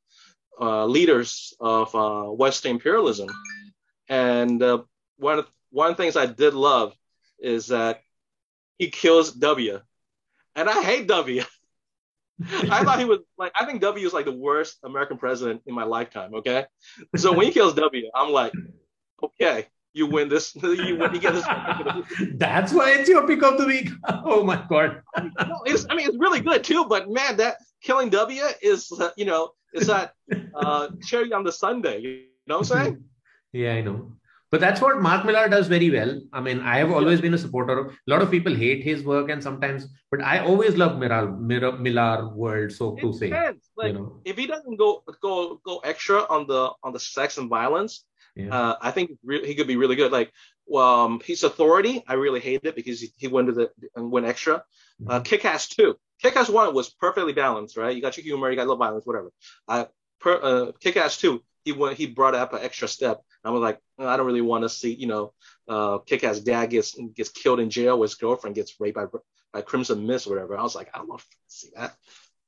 [0.59, 3.29] uh, leaders of uh, Western imperialism.
[4.09, 4.83] And uh,
[5.17, 6.93] one of one of the things I did love
[7.39, 8.01] is that
[8.77, 9.81] he kills W,
[10.55, 11.41] and I hate W.
[12.69, 15.73] I thought he was like I think W is like the worst American president in
[15.73, 16.35] my lifetime.
[16.35, 16.65] Okay,
[17.15, 18.53] so when he kills W, I'm like,
[19.23, 20.55] okay, you win this.
[20.61, 21.13] You win.
[21.13, 21.45] You get this.
[22.35, 23.89] That's why it's your pick of the week.
[24.07, 25.01] Oh my god.
[25.17, 26.85] no, it's, I mean, it's really good too.
[26.85, 30.13] But man, that killing W is uh, you know is that
[30.55, 31.99] uh, cherry on the Sunday.
[31.99, 33.03] You know what I'm saying?
[33.51, 34.11] yeah, I know.
[34.51, 36.21] But that's what Mark Millar does very well.
[36.31, 37.79] I mean, I have always been a supporter.
[37.79, 37.87] Of.
[37.87, 41.73] A lot of people hate his work, and sometimes, but I always love Millar, Millar,
[41.77, 42.71] Millar world.
[42.71, 43.29] So to say,
[43.75, 47.37] like, you know, if he doesn't go go go extra on the on the sex
[47.37, 48.05] and violence,
[48.35, 48.55] yeah.
[48.55, 50.11] uh, I think he could be really good.
[50.11, 50.31] Like,
[50.75, 54.25] um, his authority, I really hate it because he, he went to the and went
[54.25, 54.63] extra.
[55.01, 55.11] Mm-hmm.
[55.11, 57.95] Uh, Kick-Ass two, Kick-Ass one was perfectly balanced, right?
[57.95, 59.31] You got your humor, you got a little violence, whatever.
[59.67, 59.85] Uh,
[60.19, 63.21] per, uh, Kick-Ass two, he went he brought up an extra step.
[63.43, 65.33] I was like, I don't really want to see, you know,
[65.67, 69.05] uh, Kick-Ass dad gets gets killed in jail, his girlfriend gets raped by
[69.53, 70.57] by Crimson Mist, or whatever.
[70.57, 71.95] I was like, I don't want to see that.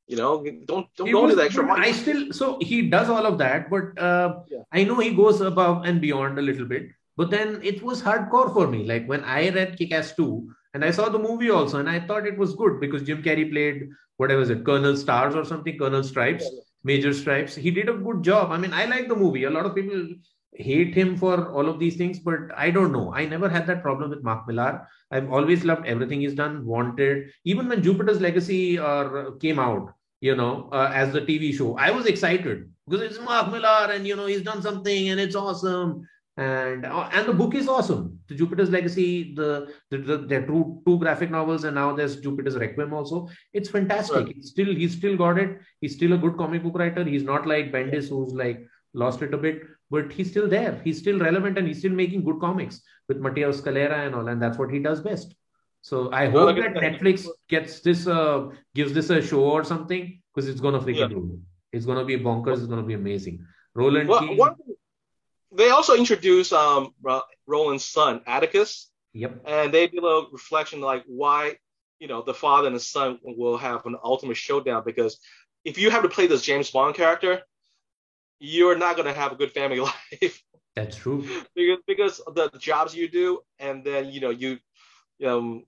[0.08, 3.38] You know, don't don't go to the extra I still so he does all of
[3.38, 4.64] that, but uh, yeah.
[4.72, 6.90] I know he goes above and beyond a little bit.
[7.16, 8.86] But then it was hardcore for me.
[8.86, 12.26] Like when I read Kick-Ass 2 and I saw the movie also, and I thought
[12.26, 16.04] it was good because Jim Carrey played whatever was it, Colonel Stars or something, Colonel
[16.04, 16.44] Stripes.
[16.46, 16.64] Yeah, yeah.
[16.84, 17.56] Major Stripes.
[17.56, 18.52] He did a good job.
[18.52, 19.44] I mean, I like the movie.
[19.44, 20.08] A lot of people
[20.54, 23.14] hate him for all of these things, but I don't know.
[23.14, 24.88] I never had that problem with Mark Millar.
[25.12, 27.32] I've always loved everything he's done, wanted.
[27.46, 31.78] Even when Jupiter's Legacy or uh, came out, you know, uh, as the TV show,
[31.78, 35.36] I was excited because it's Mark Millar and you know he's done something and it's
[35.36, 36.06] awesome
[36.40, 38.18] and uh, and the book is awesome.
[38.30, 42.16] The Jupiter's Legacy, the, the, the there are two two graphic novels, and now there's
[42.22, 43.28] Jupiter's Requiem also.
[43.52, 44.16] It's fantastic.
[44.16, 44.36] Right.
[44.36, 45.60] He's still he's still got it.
[45.82, 47.04] He's still a good comic book writer.
[47.04, 50.80] He's not like Bendis, who's like lost it a bit, but he's still there.
[50.84, 54.42] He's still relevant, and he's still making good comics with Matteo Scalera and all, and
[54.42, 55.36] that's what he does best.
[55.82, 60.50] So I hope that Netflix gets this, uh, gives this a show or something because
[60.50, 61.38] it's gonna freaking yeah.
[61.72, 62.58] It's gonna be bonkers.
[62.58, 63.46] It's gonna be amazing.
[63.74, 64.10] Roland.
[64.10, 64.56] Well, one,
[65.52, 66.94] they also introduced um,
[67.48, 68.92] Roland's son, Atticus.
[69.14, 69.42] Yep.
[69.46, 71.56] And they did a reflection like why,
[72.00, 75.20] you know, the father and the son will have an ultimate showdown because
[75.66, 77.42] if you have to play this James Bond character,
[78.40, 79.80] you're not going to have a good family
[80.22, 80.44] life.
[80.76, 81.28] That's true.
[81.56, 84.60] because because the jobs you do, and then you know you,
[85.26, 85.66] um,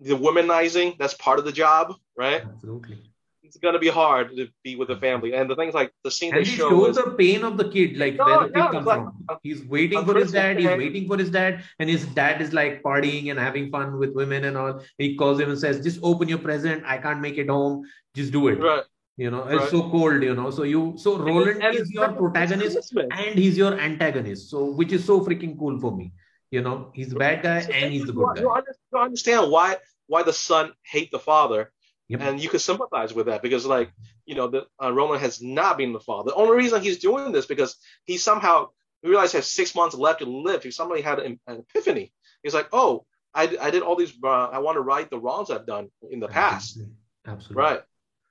[0.00, 2.42] the womanizing that's part of the job, right?
[2.42, 2.98] Absolutely
[3.44, 5.34] it's gonna be hard to be with the family.
[5.34, 7.68] And the things like the scene and they show shows is, the pain of the
[7.68, 9.38] kid, like no, where the kid comes like, from.
[9.42, 10.58] He's waiting for his dad.
[10.58, 14.12] He's waiting for his dad, and his dad is like partying and having fun with
[14.12, 14.80] women and all.
[14.98, 16.82] He calls him and says, "Just open your present.
[16.86, 17.84] I can't make it home.
[18.14, 18.84] Just do it." Right.
[19.16, 20.22] You know, it's so cold.
[20.22, 24.50] You know, so you so Roland and is your protagonist and he's your antagonist.
[24.50, 26.12] So which is so freaking cool for me.
[26.50, 28.42] You know, he's the bad guy and he's the good guy.
[28.42, 31.72] You understand why why the son hate the father
[32.08, 32.20] Yep.
[32.20, 33.90] And you could sympathize with that because, like,
[34.26, 36.30] you know, the, uh, Roland has not been the father.
[36.30, 38.68] The only reason he's doing this because he somehow
[39.02, 40.62] realized he has six months left to live.
[40.62, 42.12] He suddenly had an, an epiphany.
[42.42, 44.12] He's like, oh, I, I did all these.
[44.22, 46.76] Uh, I want to right the wrongs I've done in the past.
[46.76, 46.94] Absolutely.
[47.26, 47.62] Absolutely.
[47.62, 47.80] Right.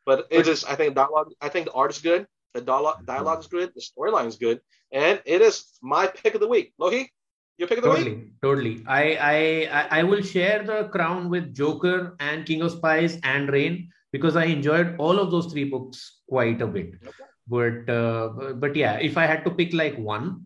[0.06, 0.64] But it is.
[0.64, 1.32] I think dialogue.
[1.42, 2.28] I think the art is good.
[2.54, 3.72] The dialogue, dialogue is good.
[3.74, 4.60] The storyline is good,
[4.92, 6.74] and it is my pick of the week.
[6.78, 7.12] Loki,
[7.58, 8.42] your pick of the totally, week?
[8.42, 8.84] Totally.
[8.88, 13.90] I, I I will share the crown with Joker and King of Spies and Rain
[14.12, 16.94] because I enjoyed all of those three books quite a bit.
[17.02, 17.26] Okay.
[17.48, 20.46] But uh, but yeah, if I had to pick like one,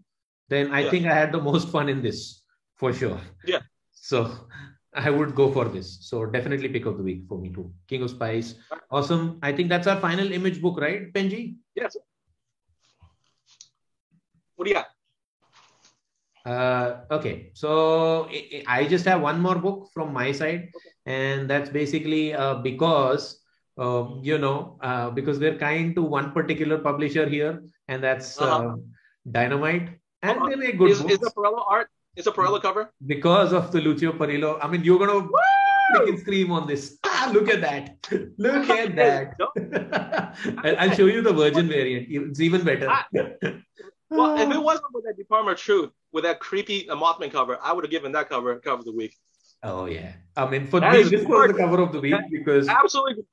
[0.50, 0.89] then I yeah.
[0.89, 2.41] think I had the most fun in this
[2.78, 3.20] for sure.
[3.46, 3.62] Yeah.
[3.93, 4.47] So
[4.98, 6.00] I would go for this.
[6.02, 7.72] So definitely pick of the week for me too.
[7.88, 8.56] King of Spies.
[8.90, 9.40] Awesome.
[9.44, 11.56] I think that's our final image book, right, Benji?
[11.76, 11.96] Yes.
[14.56, 14.88] What do you got?
[16.48, 18.30] Uh, okay, so
[18.68, 20.90] I just have one more book from my side, okay.
[21.06, 23.42] and that's basically uh, because
[23.78, 28.80] uh, you know uh, because we're kind to one particular publisher here, and that's uh-huh.
[28.80, 28.86] Um,
[29.30, 31.14] Dynamite, and they make good is, books.
[31.16, 31.90] Is the Parrillo art?
[32.17, 32.91] Is the Parrillo cover?
[33.06, 34.58] Because of the Lucio Parrillo.
[34.60, 35.30] I mean, you're gonna
[35.95, 36.97] freaking scream on this.
[37.03, 37.95] Ah, look at that!
[38.39, 40.36] Look at that!
[40.80, 42.08] I'll show you the Virgin variant.
[42.10, 42.91] It's even better.
[44.10, 47.73] Well, if it wasn't for that Department of Truth with that creepy Mothman cover, I
[47.73, 49.13] would have given that cover cover of the week.
[49.63, 52.69] Oh yeah, I mean for that me, this was the cover of the week because
[52.69, 53.25] absolutely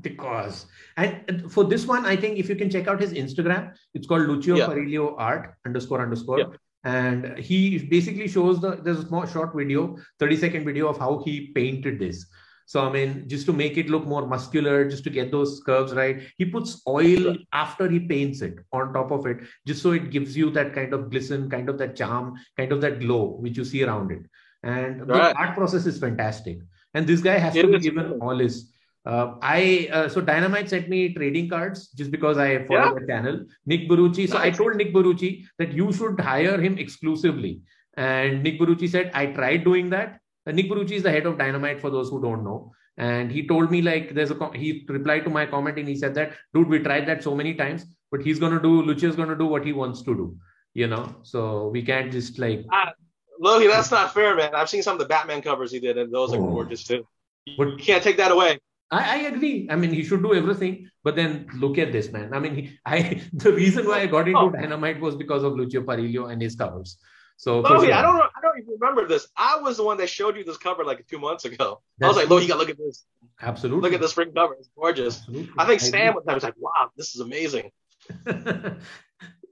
[0.00, 0.66] because
[0.96, 4.28] and for this one, I think if you can check out his Instagram, it's called
[4.28, 4.66] Lucio yeah.
[4.66, 6.38] Parrillo Art underscore underscore.
[6.38, 6.46] Yeah.
[6.84, 11.22] And he basically shows the there's a small short video, 30 second video of how
[11.24, 12.26] he painted this.
[12.66, 15.92] So I mean, just to make it look more muscular, just to get those curves
[15.92, 20.10] right, he puts oil after he paints it on top of it, just so it
[20.10, 23.56] gives you that kind of glisten, kind of that charm, kind of that glow which
[23.56, 24.22] you see around it.
[24.62, 25.34] And right.
[25.34, 26.58] the art process is fantastic.
[26.94, 28.70] And this guy has it to be given all his.
[29.06, 32.98] Uh, I uh, so Dynamite sent me trading cards just because I follow yeah.
[32.98, 33.44] the channel.
[33.66, 34.28] Nick Barrucci.
[34.28, 34.46] So nice.
[34.46, 37.60] I told Nick Barrucci that you should hire him exclusively.
[37.96, 41.80] And Nick Barrucci said, I tried doing that Nick Barrucci is the head of Dynamite
[41.80, 42.72] for those who don't know.
[42.96, 46.14] And he told me like there's a he replied to my comment and he said
[46.14, 49.46] that dude we tried that so many times, but he's gonna do Lucio's gonna do
[49.46, 50.36] what he wants to do.
[50.74, 51.14] you know.
[51.22, 52.64] So we can't just like.
[52.72, 52.90] Uh,
[53.42, 54.54] Lohi, that's not fair, man.
[54.54, 56.46] I've seen some of the Batman covers he did, and those are oh.
[56.46, 57.06] gorgeous too.
[57.58, 58.60] But you can't take that away.
[58.94, 59.68] I, I, agree.
[59.70, 60.88] I mean, he should do everything.
[61.02, 62.32] But then look at this, man.
[62.32, 64.50] I mean, he, I the reason why I got into oh.
[64.50, 66.98] Dynamite was because of Lucio Parrillo and his covers.
[67.36, 68.22] So Lohi, I don't know.
[68.22, 69.26] I don't even remember this.
[69.36, 71.82] I was the one that showed you this cover like two months ago.
[72.00, 73.04] I was like, Lohi, you got to look at this.
[73.42, 73.82] Absolutely.
[73.82, 74.54] Look at the spring cover.
[74.54, 75.18] It's gorgeous.
[75.18, 75.52] Absolutely.
[75.58, 77.70] I think Sam I was like, wow, this is amazing.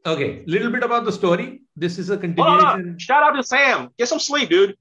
[0.07, 1.63] okay, little bit about the story.
[1.77, 2.99] This is a continuation.
[2.99, 3.89] Shout out to Sam.
[3.99, 4.77] Get some sleep, dude.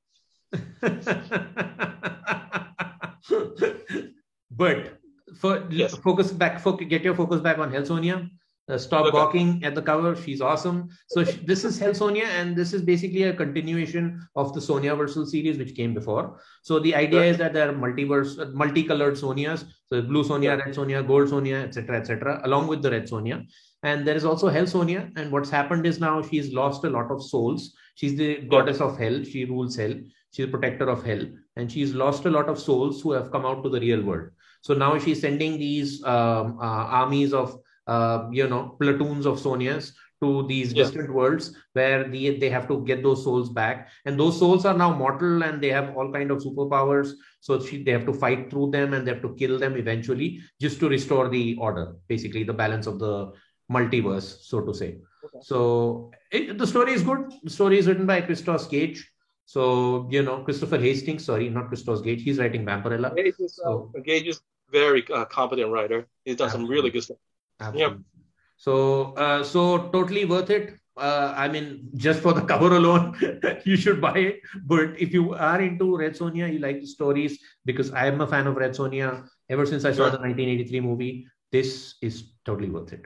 [4.52, 5.00] but
[5.38, 5.96] for yes.
[5.98, 8.30] focus back, focus, get your focus back on Hell Sonja.
[8.70, 9.12] Uh, stop okay.
[9.12, 10.16] gawking at the cover.
[10.16, 10.90] She's awesome.
[11.08, 15.28] So she, this is Hell Sonja, and this is basically a continuation of the Sonjaversal
[15.28, 16.40] series, which came before.
[16.62, 19.66] So the idea is that there are multiverse, uh, multicolored Sonjas.
[19.88, 23.46] So blue Sonja, red Sonja, gold Sonja, etc., etc., along with the red Sonja.
[23.84, 25.12] And there is also Hell Sonja.
[25.18, 27.74] And what's happened is now she's lost a lot of souls.
[27.96, 29.24] She's the goddess of hell.
[29.24, 29.94] She rules hell.
[30.32, 31.26] She's a protector of hell.
[31.58, 34.30] And she's lost a lot of souls who have come out to the real world.
[34.62, 39.92] So now she's sending these um, uh, armies of, uh, you know, platoons of Sonjas
[40.22, 40.84] to these yeah.
[40.84, 44.78] distant worlds where they, they have to get those souls back and those souls are
[44.78, 48.52] now mortal and they have all kind of superpowers so she, they have to fight
[48.52, 52.44] through them and they have to kill them eventually just to restore the order basically
[52.44, 53.32] the balance of the
[53.72, 54.98] multiverse, so to say.
[55.24, 55.40] Okay.
[55.42, 57.32] So it, the story is good.
[57.44, 59.10] The story is written by Christos Gage.
[59.52, 62.24] So you know Christopher Hastings, sorry, not Christos Gage.
[62.24, 63.14] He's writing Vampirella.
[63.14, 64.40] Gage is, uh, Gage is
[64.72, 66.08] very uh, competent writer.
[66.24, 66.68] He's done absolutely.
[66.68, 67.18] some really good stuff.
[67.60, 67.98] Absolutely.
[67.98, 68.22] Yeah.
[68.56, 68.76] So
[69.24, 70.80] uh, so totally worth it.
[70.96, 73.20] Uh, I mean, just for the cover alone,
[73.66, 74.40] you should buy it.
[74.64, 78.28] But if you are into Red Sonja, you like the stories, because I am a
[78.28, 81.28] fan of Red Sonja ever since I saw the 1983 movie.
[81.52, 83.04] This is totally worth it.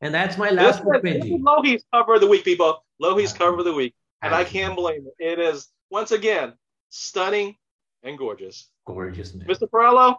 [0.00, 1.40] And that's my last book, Benji.
[1.42, 2.84] Lohi's cover of the week, people.
[3.02, 3.94] Lohi's cover of the week.
[4.22, 5.14] And I can't blame it.
[5.18, 6.54] It is, once again,
[6.88, 7.56] stunning
[8.02, 8.70] and gorgeous.
[8.86, 9.46] Gorgeous, man.
[9.46, 9.68] Mr.
[9.68, 10.16] Parrillo?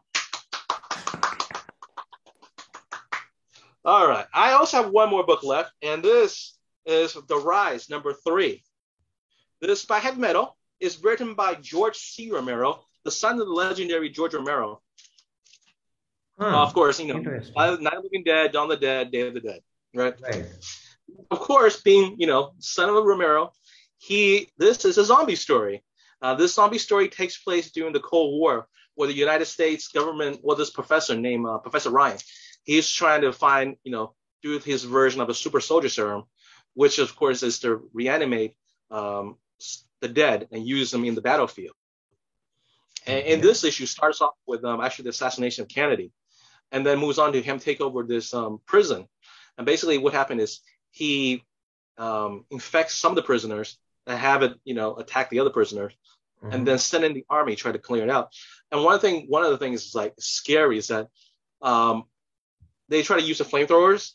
[3.83, 4.25] All right.
[4.33, 8.63] I also have one more book left, and this is The Rise, number three.
[9.61, 12.31] This by Heavy Metal is written by George C.
[12.31, 14.81] Romero, the son of the legendary George Romero.
[16.37, 16.45] Huh.
[16.45, 19.21] Uh, of course, you know, Night of the Living Dead, Dawn of the Dead, Day
[19.21, 19.61] of the Dead
[19.97, 20.15] right?
[20.21, 20.45] Right.
[21.31, 23.51] Of course, being you know son of a Romero,
[23.97, 25.83] he this is a zombie story.
[26.21, 30.39] Uh, this zombie story takes place during the Cold War, where the United States government,
[30.41, 32.17] well, this professor named uh, Professor Ryan,
[32.63, 36.23] he's trying to find, you know, do his version of a super soldier serum,
[36.73, 38.55] which of course is to reanimate
[38.89, 39.37] um,
[40.01, 41.75] the dead and use them in the battlefield.
[43.05, 46.11] And, and this issue starts off with um, actually the assassination of Kennedy,
[46.71, 49.07] and then moves on to him take over this um, prison
[49.57, 51.43] and basically, what happened is he
[51.97, 53.77] um, infects some of the prisoners
[54.07, 55.93] and have it, you know, attack the other prisoners,
[56.43, 56.53] mm-hmm.
[56.53, 58.33] and then send in the army try to clear it out.
[58.71, 61.09] And one thing, one of the things is like scary is that
[61.61, 62.05] um,
[62.89, 64.13] they try to use the flamethrowers,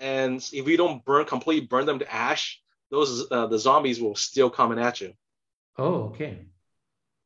[0.00, 2.60] and if you don't burn completely burn them to ash,
[2.90, 5.12] those uh, the zombies will still coming at you.
[5.76, 6.46] Oh, okay.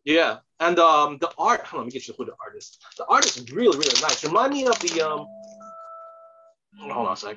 [0.05, 1.65] Yeah, and um, the art.
[1.67, 2.85] Hold on, let me get you who the artist.
[2.99, 4.25] The art is really, really nice.
[4.25, 5.27] Remind me of the um,
[6.81, 7.37] hold on a sec.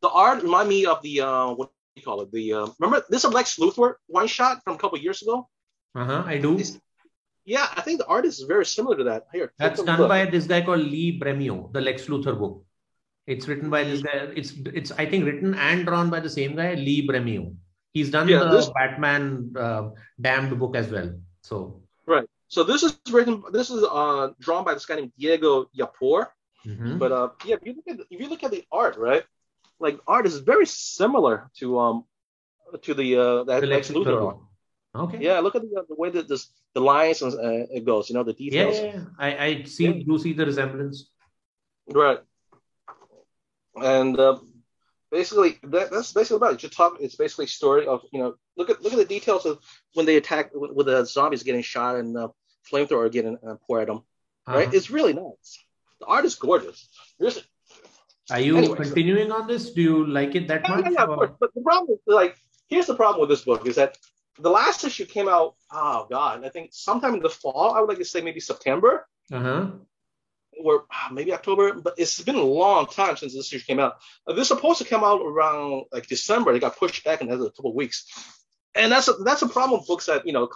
[0.00, 2.32] The art remind me of the uh, what you call it?
[2.32, 5.48] The uh, remember this is Lex Luthor one shot from a couple years ago.
[5.94, 6.22] Uh huh.
[6.26, 6.58] I do.
[6.58, 6.78] It's,
[7.44, 9.26] yeah, I think the artist is very similar to that.
[9.32, 12.64] Here, that's done by this guy called Lee Bermejo, the Lex Luthor book.
[13.26, 14.30] It's written by this guy.
[14.36, 17.54] It's it's I think written and drawn by the same guy, Lee Bermejo.
[17.92, 19.90] He's done yeah, the this, Batman uh,
[20.20, 21.12] Damned book as well.
[21.42, 22.26] So right.
[22.48, 23.42] So this is written.
[23.52, 26.26] This is uh, drawn by this guy named Diego Yapor.
[26.66, 26.98] Mm-hmm.
[26.98, 29.24] But uh, yeah, if you look at the, if you look at the art, right,
[29.82, 32.04] like art is very similar to um
[32.82, 34.38] to the uh that Lex Luthor.
[34.94, 35.18] Okay.
[35.20, 38.08] Yeah, look at the, the way that this the lines and uh, it goes.
[38.08, 38.76] You know the details.
[38.76, 39.04] Yeah, yeah, yeah.
[39.18, 40.04] I I see yeah.
[40.06, 41.10] do see the resemblance.
[41.88, 42.20] Right.
[43.74, 44.38] And uh,
[45.10, 46.58] basically that, that's basically about it.
[46.58, 46.98] Just talk.
[47.00, 49.58] It's basically story of you know look at look at the details of
[49.94, 52.28] when they attack with, with the zombies getting shot and uh,
[52.70, 54.02] flamethrower getting uh, poured at them.
[54.46, 54.66] Right.
[54.66, 54.76] Uh-huh.
[54.76, 55.58] It's really nice.
[56.00, 56.88] The art is gorgeous.
[58.32, 59.36] Are you anyway, continuing so.
[59.36, 59.70] on this?
[59.70, 60.84] Do you like it that much?
[60.84, 61.30] Yeah, yeah, of course.
[61.38, 62.36] But the problem is, like,
[62.68, 63.98] here's the problem with this book is that
[64.38, 67.74] the last issue came out, oh God, I think sometime in the fall.
[67.74, 69.06] I would like to say maybe September.
[69.30, 69.66] Uh-huh.
[70.62, 73.96] Or ah, maybe October, but it's been a long time since this issue came out.
[74.26, 76.52] Uh, this is supposed to come out around like December.
[76.52, 78.04] They got pushed back and has a couple weeks,
[78.74, 80.46] and that's a, that's a problem with books that you know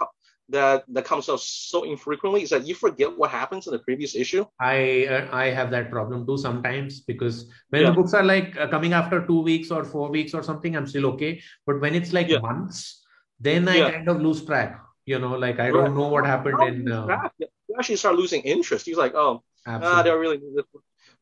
[0.48, 4.14] that that comes out so infrequently is that you forget what happens in the previous
[4.14, 4.44] issue.
[4.60, 7.90] I uh, I have that problem too sometimes because when yeah.
[7.90, 10.86] the books are like uh, coming after two weeks or four weeks or something, I'm
[10.86, 11.42] still okay.
[11.66, 12.38] But when it's like yeah.
[12.38, 13.02] months,
[13.40, 13.90] then I yeah.
[13.90, 14.80] kind of lose track.
[15.04, 15.72] You know, like I right.
[15.72, 16.90] don't know what happened in.
[16.90, 17.28] Uh...
[17.38, 18.86] You actually start losing interest.
[18.86, 20.64] He's like, oh, ah, they really this.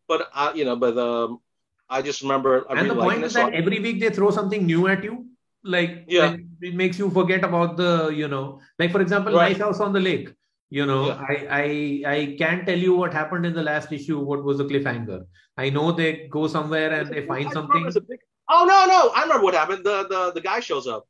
[0.07, 1.39] But uh, you know, but um,
[1.89, 2.65] I just remember.
[2.69, 5.34] I and the point is that every week they throw something new at you
[5.65, 9.53] like yeah it makes you forget about the you know like for example right.
[9.53, 10.33] nice house on the lake
[10.71, 11.25] you know yeah.
[11.29, 14.65] I, I i can't tell you what happened in the last issue what was the
[14.65, 15.25] cliffhanger
[15.57, 18.21] i know they go somewhere and they find something big...
[18.51, 21.07] oh no no i remember what happened the the, the guy shows up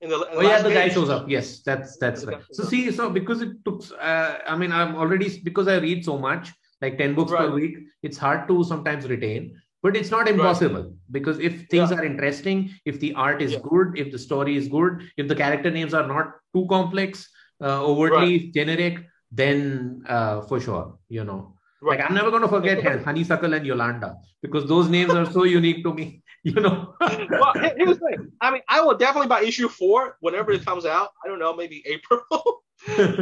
[0.00, 0.78] in the, in the oh yeah the page.
[0.78, 4.56] guy shows up yes that's that's right so see so because it took uh, i
[4.56, 7.48] mean i'm already because i read so much like 10 books right.
[7.48, 9.54] per week it's hard to sometimes retain
[9.84, 11.12] but it's not impossible right.
[11.16, 11.96] because if things yeah.
[11.98, 13.64] are interesting if the art is yeah.
[13.70, 17.28] good if the story is good if the character names are not too complex
[17.62, 18.54] uh, overtly right.
[18.54, 21.98] generic then uh, for sure you know right.
[21.98, 25.84] like i'm never going to forget honeysuckle and yolanda because those names are so unique
[25.84, 29.68] to me you know well here's the thing i mean i will definitely buy issue
[29.68, 32.22] four whenever it comes out i don't know maybe april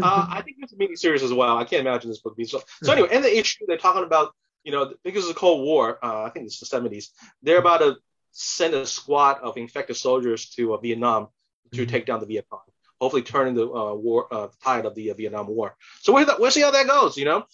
[0.09, 2.49] uh, i think it's a mini series as well i can't imagine this book being
[2.49, 4.35] so so anyway in the issue they're talking about
[4.65, 7.09] you know, because of the Cold War, uh, I think it's the 70s,
[7.43, 7.97] they're about to
[8.33, 11.29] send a squad of infected soldiers to uh, Vietnam
[11.73, 11.91] to mm-hmm.
[11.91, 12.61] take down the Viet Cong,
[13.01, 15.77] hopefully turning the uh, war uh, tide of the uh, Vietnam War.
[16.01, 17.45] So we'll, we'll see how that goes, you know.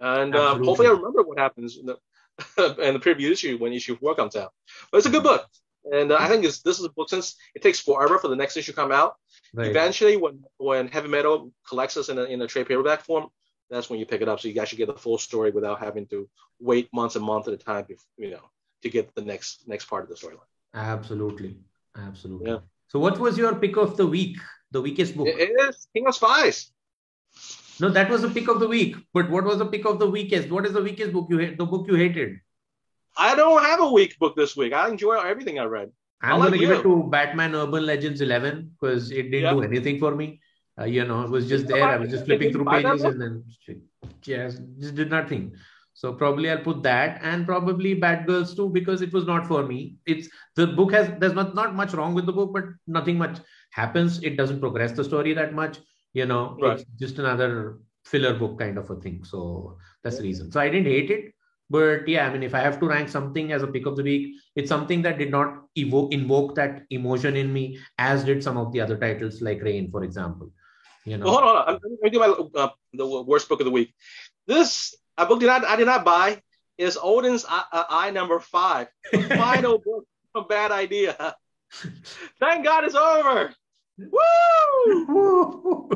[0.00, 1.96] And uh, hopefully I remember what happens in the,
[2.86, 4.52] in the preview issue when issue four comes out.
[4.92, 5.46] But it's a good book.
[5.90, 8.72] And I think this is a book since it takes forever for the next issue
[8.72, 9.14] to come out.
[9.54, 9.68] Right.
[9.68, 13.28] Eventually, when when heavy metal collects us in a, in a trade paperback form,
[13.70, 14.40] that's when you pick it up.
[14.40, 16.28] So you actually get the full story without having to
[16.60, 18.50] wait months and months at a time, you know,
[18.82, 20.52] to get the next next part of the storyline.
[20.74, 21.56] Absolutely,
[21.96, 22.50] absolutely.
[22.50, 22.58] Yeah.
[22.88, 24.38] So, what was your pick of the week?
[24.70, 25.28] The weakest book?
[25.28, 26.70] It is King of Spies.
[27.80, 28.96] No, that was the pick of the week.
[29.14, 30.50] But what was the pick of the weakest?
[30.50, 31.56] What is the weakest book you hate?
[31.58, 32.40] The book you hated?
[33.16, 34.72] I don't have a weak book this week.
[34.72, 35.90] I enjoy everything I read.
[36.20, 40.00] I'm going to give it to Batman Urban Legends 11 because it didn't do anything
[40.00, 40.40] for me.
[40.78, 41.82] Uh, you know, it was just there.
[41.82, 43.44] I was just flipping through pages and then
[44.22, 45.54] just, just did nothing.
[45.94, 49.96] So probably I'll put that and probably Batgirls too because it was not for me.
[50.06, 53.40] It's the book has there's not not much wrong with the book, but nothing much
[53.72, 54.22] happens.
[54.22, 55.78] It doesn't progress the story that much.
[56.12, 56.78] You know, right.
[56.78, 59.24] it's just another filler book kind of a thing.
[59.24, 60.52] So that's the reason.
[60.52, 61.34] So I didn't hate it,
[61.68, 64.04] but yeah, I mean, if I have to rank something as a pick of the
[64.04, 68.56] week, it's something that did not evoke invoke that emotion in me as did some
[68.56, 70.52] of the other titles like Rain, for example.
[71.08, 71.26] You know.
[71.26, 73.94] Well, hold on, I'm going to do my uh, the worst book of the week.
[74.46, 76.42] This a book did not I did not buy
[76.76, 80.06] is Odin's Eye, uh, Eye number five, the final book.
[80.34, 81.34] A bad idea.
[82.38, 83.52] Thank God it's over.
[83.98, 85.90] Woo!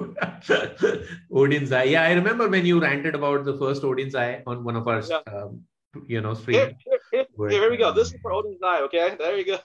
[1.32, 1.84] Odin's Eye.
[1.84, 5.02] Yeah, I remember when you ranted about the first Odin's Eye on one of our,
[5.02, 5.20] yeah.
[5.32, 5.62] um,
[6.06, 6.56] you know, streams.
[6.56, 7.92] Here, here, here, here, we go.
[7.92, 8.80] This is for Odin's Eye.
[8.82, 9.60] Okay, there you go.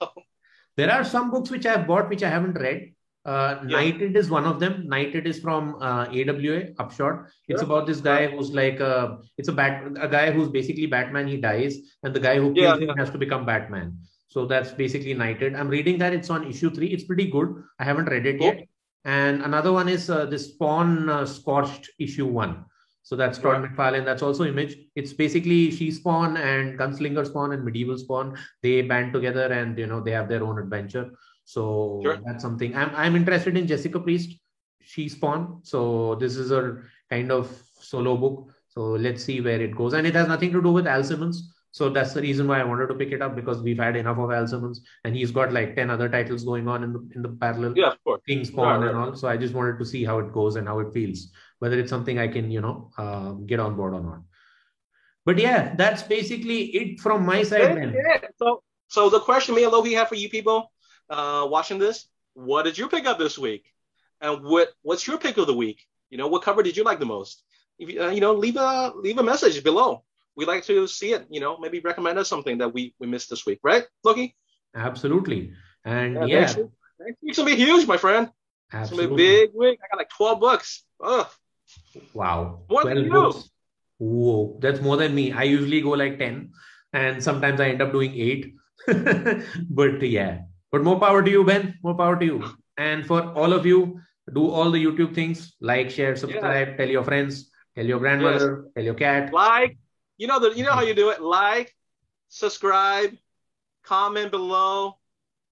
[0.75, 2.93] There are some books which I've bought which I haven't read.
[3.27, 3.75] Uh, yeah.
[3.75, 4.87] Knighted is one of them.
[4.87, 7.25] Knighted is from uh, AWA, Upshot.
[7.49, 7.65] It's yeah.
[7.65, 11.27] about this guy who's like a, uh, it's a bat, a guy who's basically Batman.
[11.27, 13.97] He dies, and the guy who kills yeah, him has to become Batman.
[14.29, 15.55] So that's basically Knighted.
[15.55, 16.13] I'm reading that.
[16.13, 16.87] It's on issue three.
[16.87, 17.63] It's pretty good.
[17.79, 18.65] I haven't read it yet.
[19.03, 22.63] And another one is uh, this Spawn uh, Scorched issue one.
[23.03, 23.71] So that's Todd right.
[23.71, 24.03] McFarlane.
[24.03, 24.75] That's also Image.
[24.97, 28.37] It's basically She Spawn and Gunslinger Spawn and Medieval Spawn.
[28.61, 31.09] They band together and you know they have their own adventure.
[31.47, 32.17] So sure.
[32.25, 34.37] that's something I'm I'm interested in Jessica Priest.
[34.81, 35.61] She Spawn.
[35.63, 38.51] So this is a kind of solo book.
[38.67, 39.93] So let's see where it goes.
[39.93, 41.53] And it has nothing to do with Al Simmons.
[41.71, 44.17] So that's the reason why I wanted to pick it up because we've had enough
[44.17, 47.21] of Al Simmons and he's got like 10 other titles going on in the in
[47.21, 48.21] the parallel yeah, of course.
[48.27, 49.15] King Spawn right, and all.
[49.15, 51.89] So I just wanted to see how it goes and how it feels, whether it's
[51.89, 54.21] something I can, you know, uh, get on board or not.
[55.23, 57.77] But yeah, that's basically it from my side.
[57.77, 58.27] Yeah.
[58.37, 60.71] So so the question me and Loki have for you people
[61.09, 63.65] uh, watching this, what did you pick up this week?
[64.21, 65.85] And what what's your pick of the week?
[66.09, 67.43] You know, what cover did you like the most?
[67.79, 70.03] If you, uh, you know, leave a leave a message below.
[70.35, 71.25] We'd like to see it.
[71.29, 74.35] You know, maybe recommend us something that we we missed this week, right, Loki?
[74.75, 75.53] Absolutely.
[75.85, 76.39] And yeah, yeah.
[76.41, 76.57] Next,
[76.99, 78.29] next week's gonna be huge, my friend.
[78.73, 79.03] Absolutely.
[79.03, 79.79] It's gonna be big week.
[79.83, 80.83] I got like 12 books.
[81.03, 81.27] Ugh.
[82.13, 82.61] Wow.
[82.69, 83.11] More than you.
[83.11, 83.49] Books.
[83.97, 85.31] Whoa, that's more than me.
[85.31, 86.51] I usually go like 10,
[86.93, 88.53] and sometimes I end up doing eight.
[89.69, 90.41] but yeah,
[90.71, 91.77] but more power to you, Ben.
[91.83, 92.43] More power to you.
[92.79, 93.99] And for all of you,
[94.31, 96.75] do all the YouTube things like, share, subscribe, yeah.
[96.77, 98.73] tell your friends, tell your grandmother, yes.
[98.75, 99.33] tell your cat.
[99.33, 99.79] Like,
[100.17, 101.19] you know the, you know how you do it.
[101.19, 101.73] Like,
[102.27, 103.17] subscribe,
[103.83, 104.97] comment below,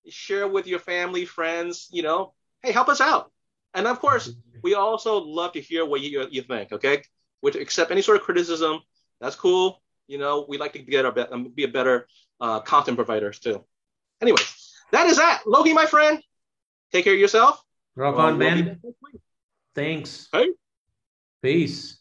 [0.07, 1.87] share with your family, friends.
[1.91, 3.31] You know, hey, help us out.
[3.73, 6.73] And of course, we also love to hear what you you think.
[6.73, 7.01] Okay,
[7.41, 8.81] we accept any sort of criticism.
[9.21, 9.81] That's cool.
[10.07, 12.07] You know, we like to get our be, be a better
[12.39, 13.63] uh, content providers too.
[14.21, 15.43] Anyways that is that.
[15.45, 16.21] Loki, my friend,
[16.91, 17.61] take care of yourself.
[17.95, 18.81] Rock on, man.
[19.73, 20.27] Thanks.
[20.31, 20.49] Hey.
[21.41, 21.99] Peace.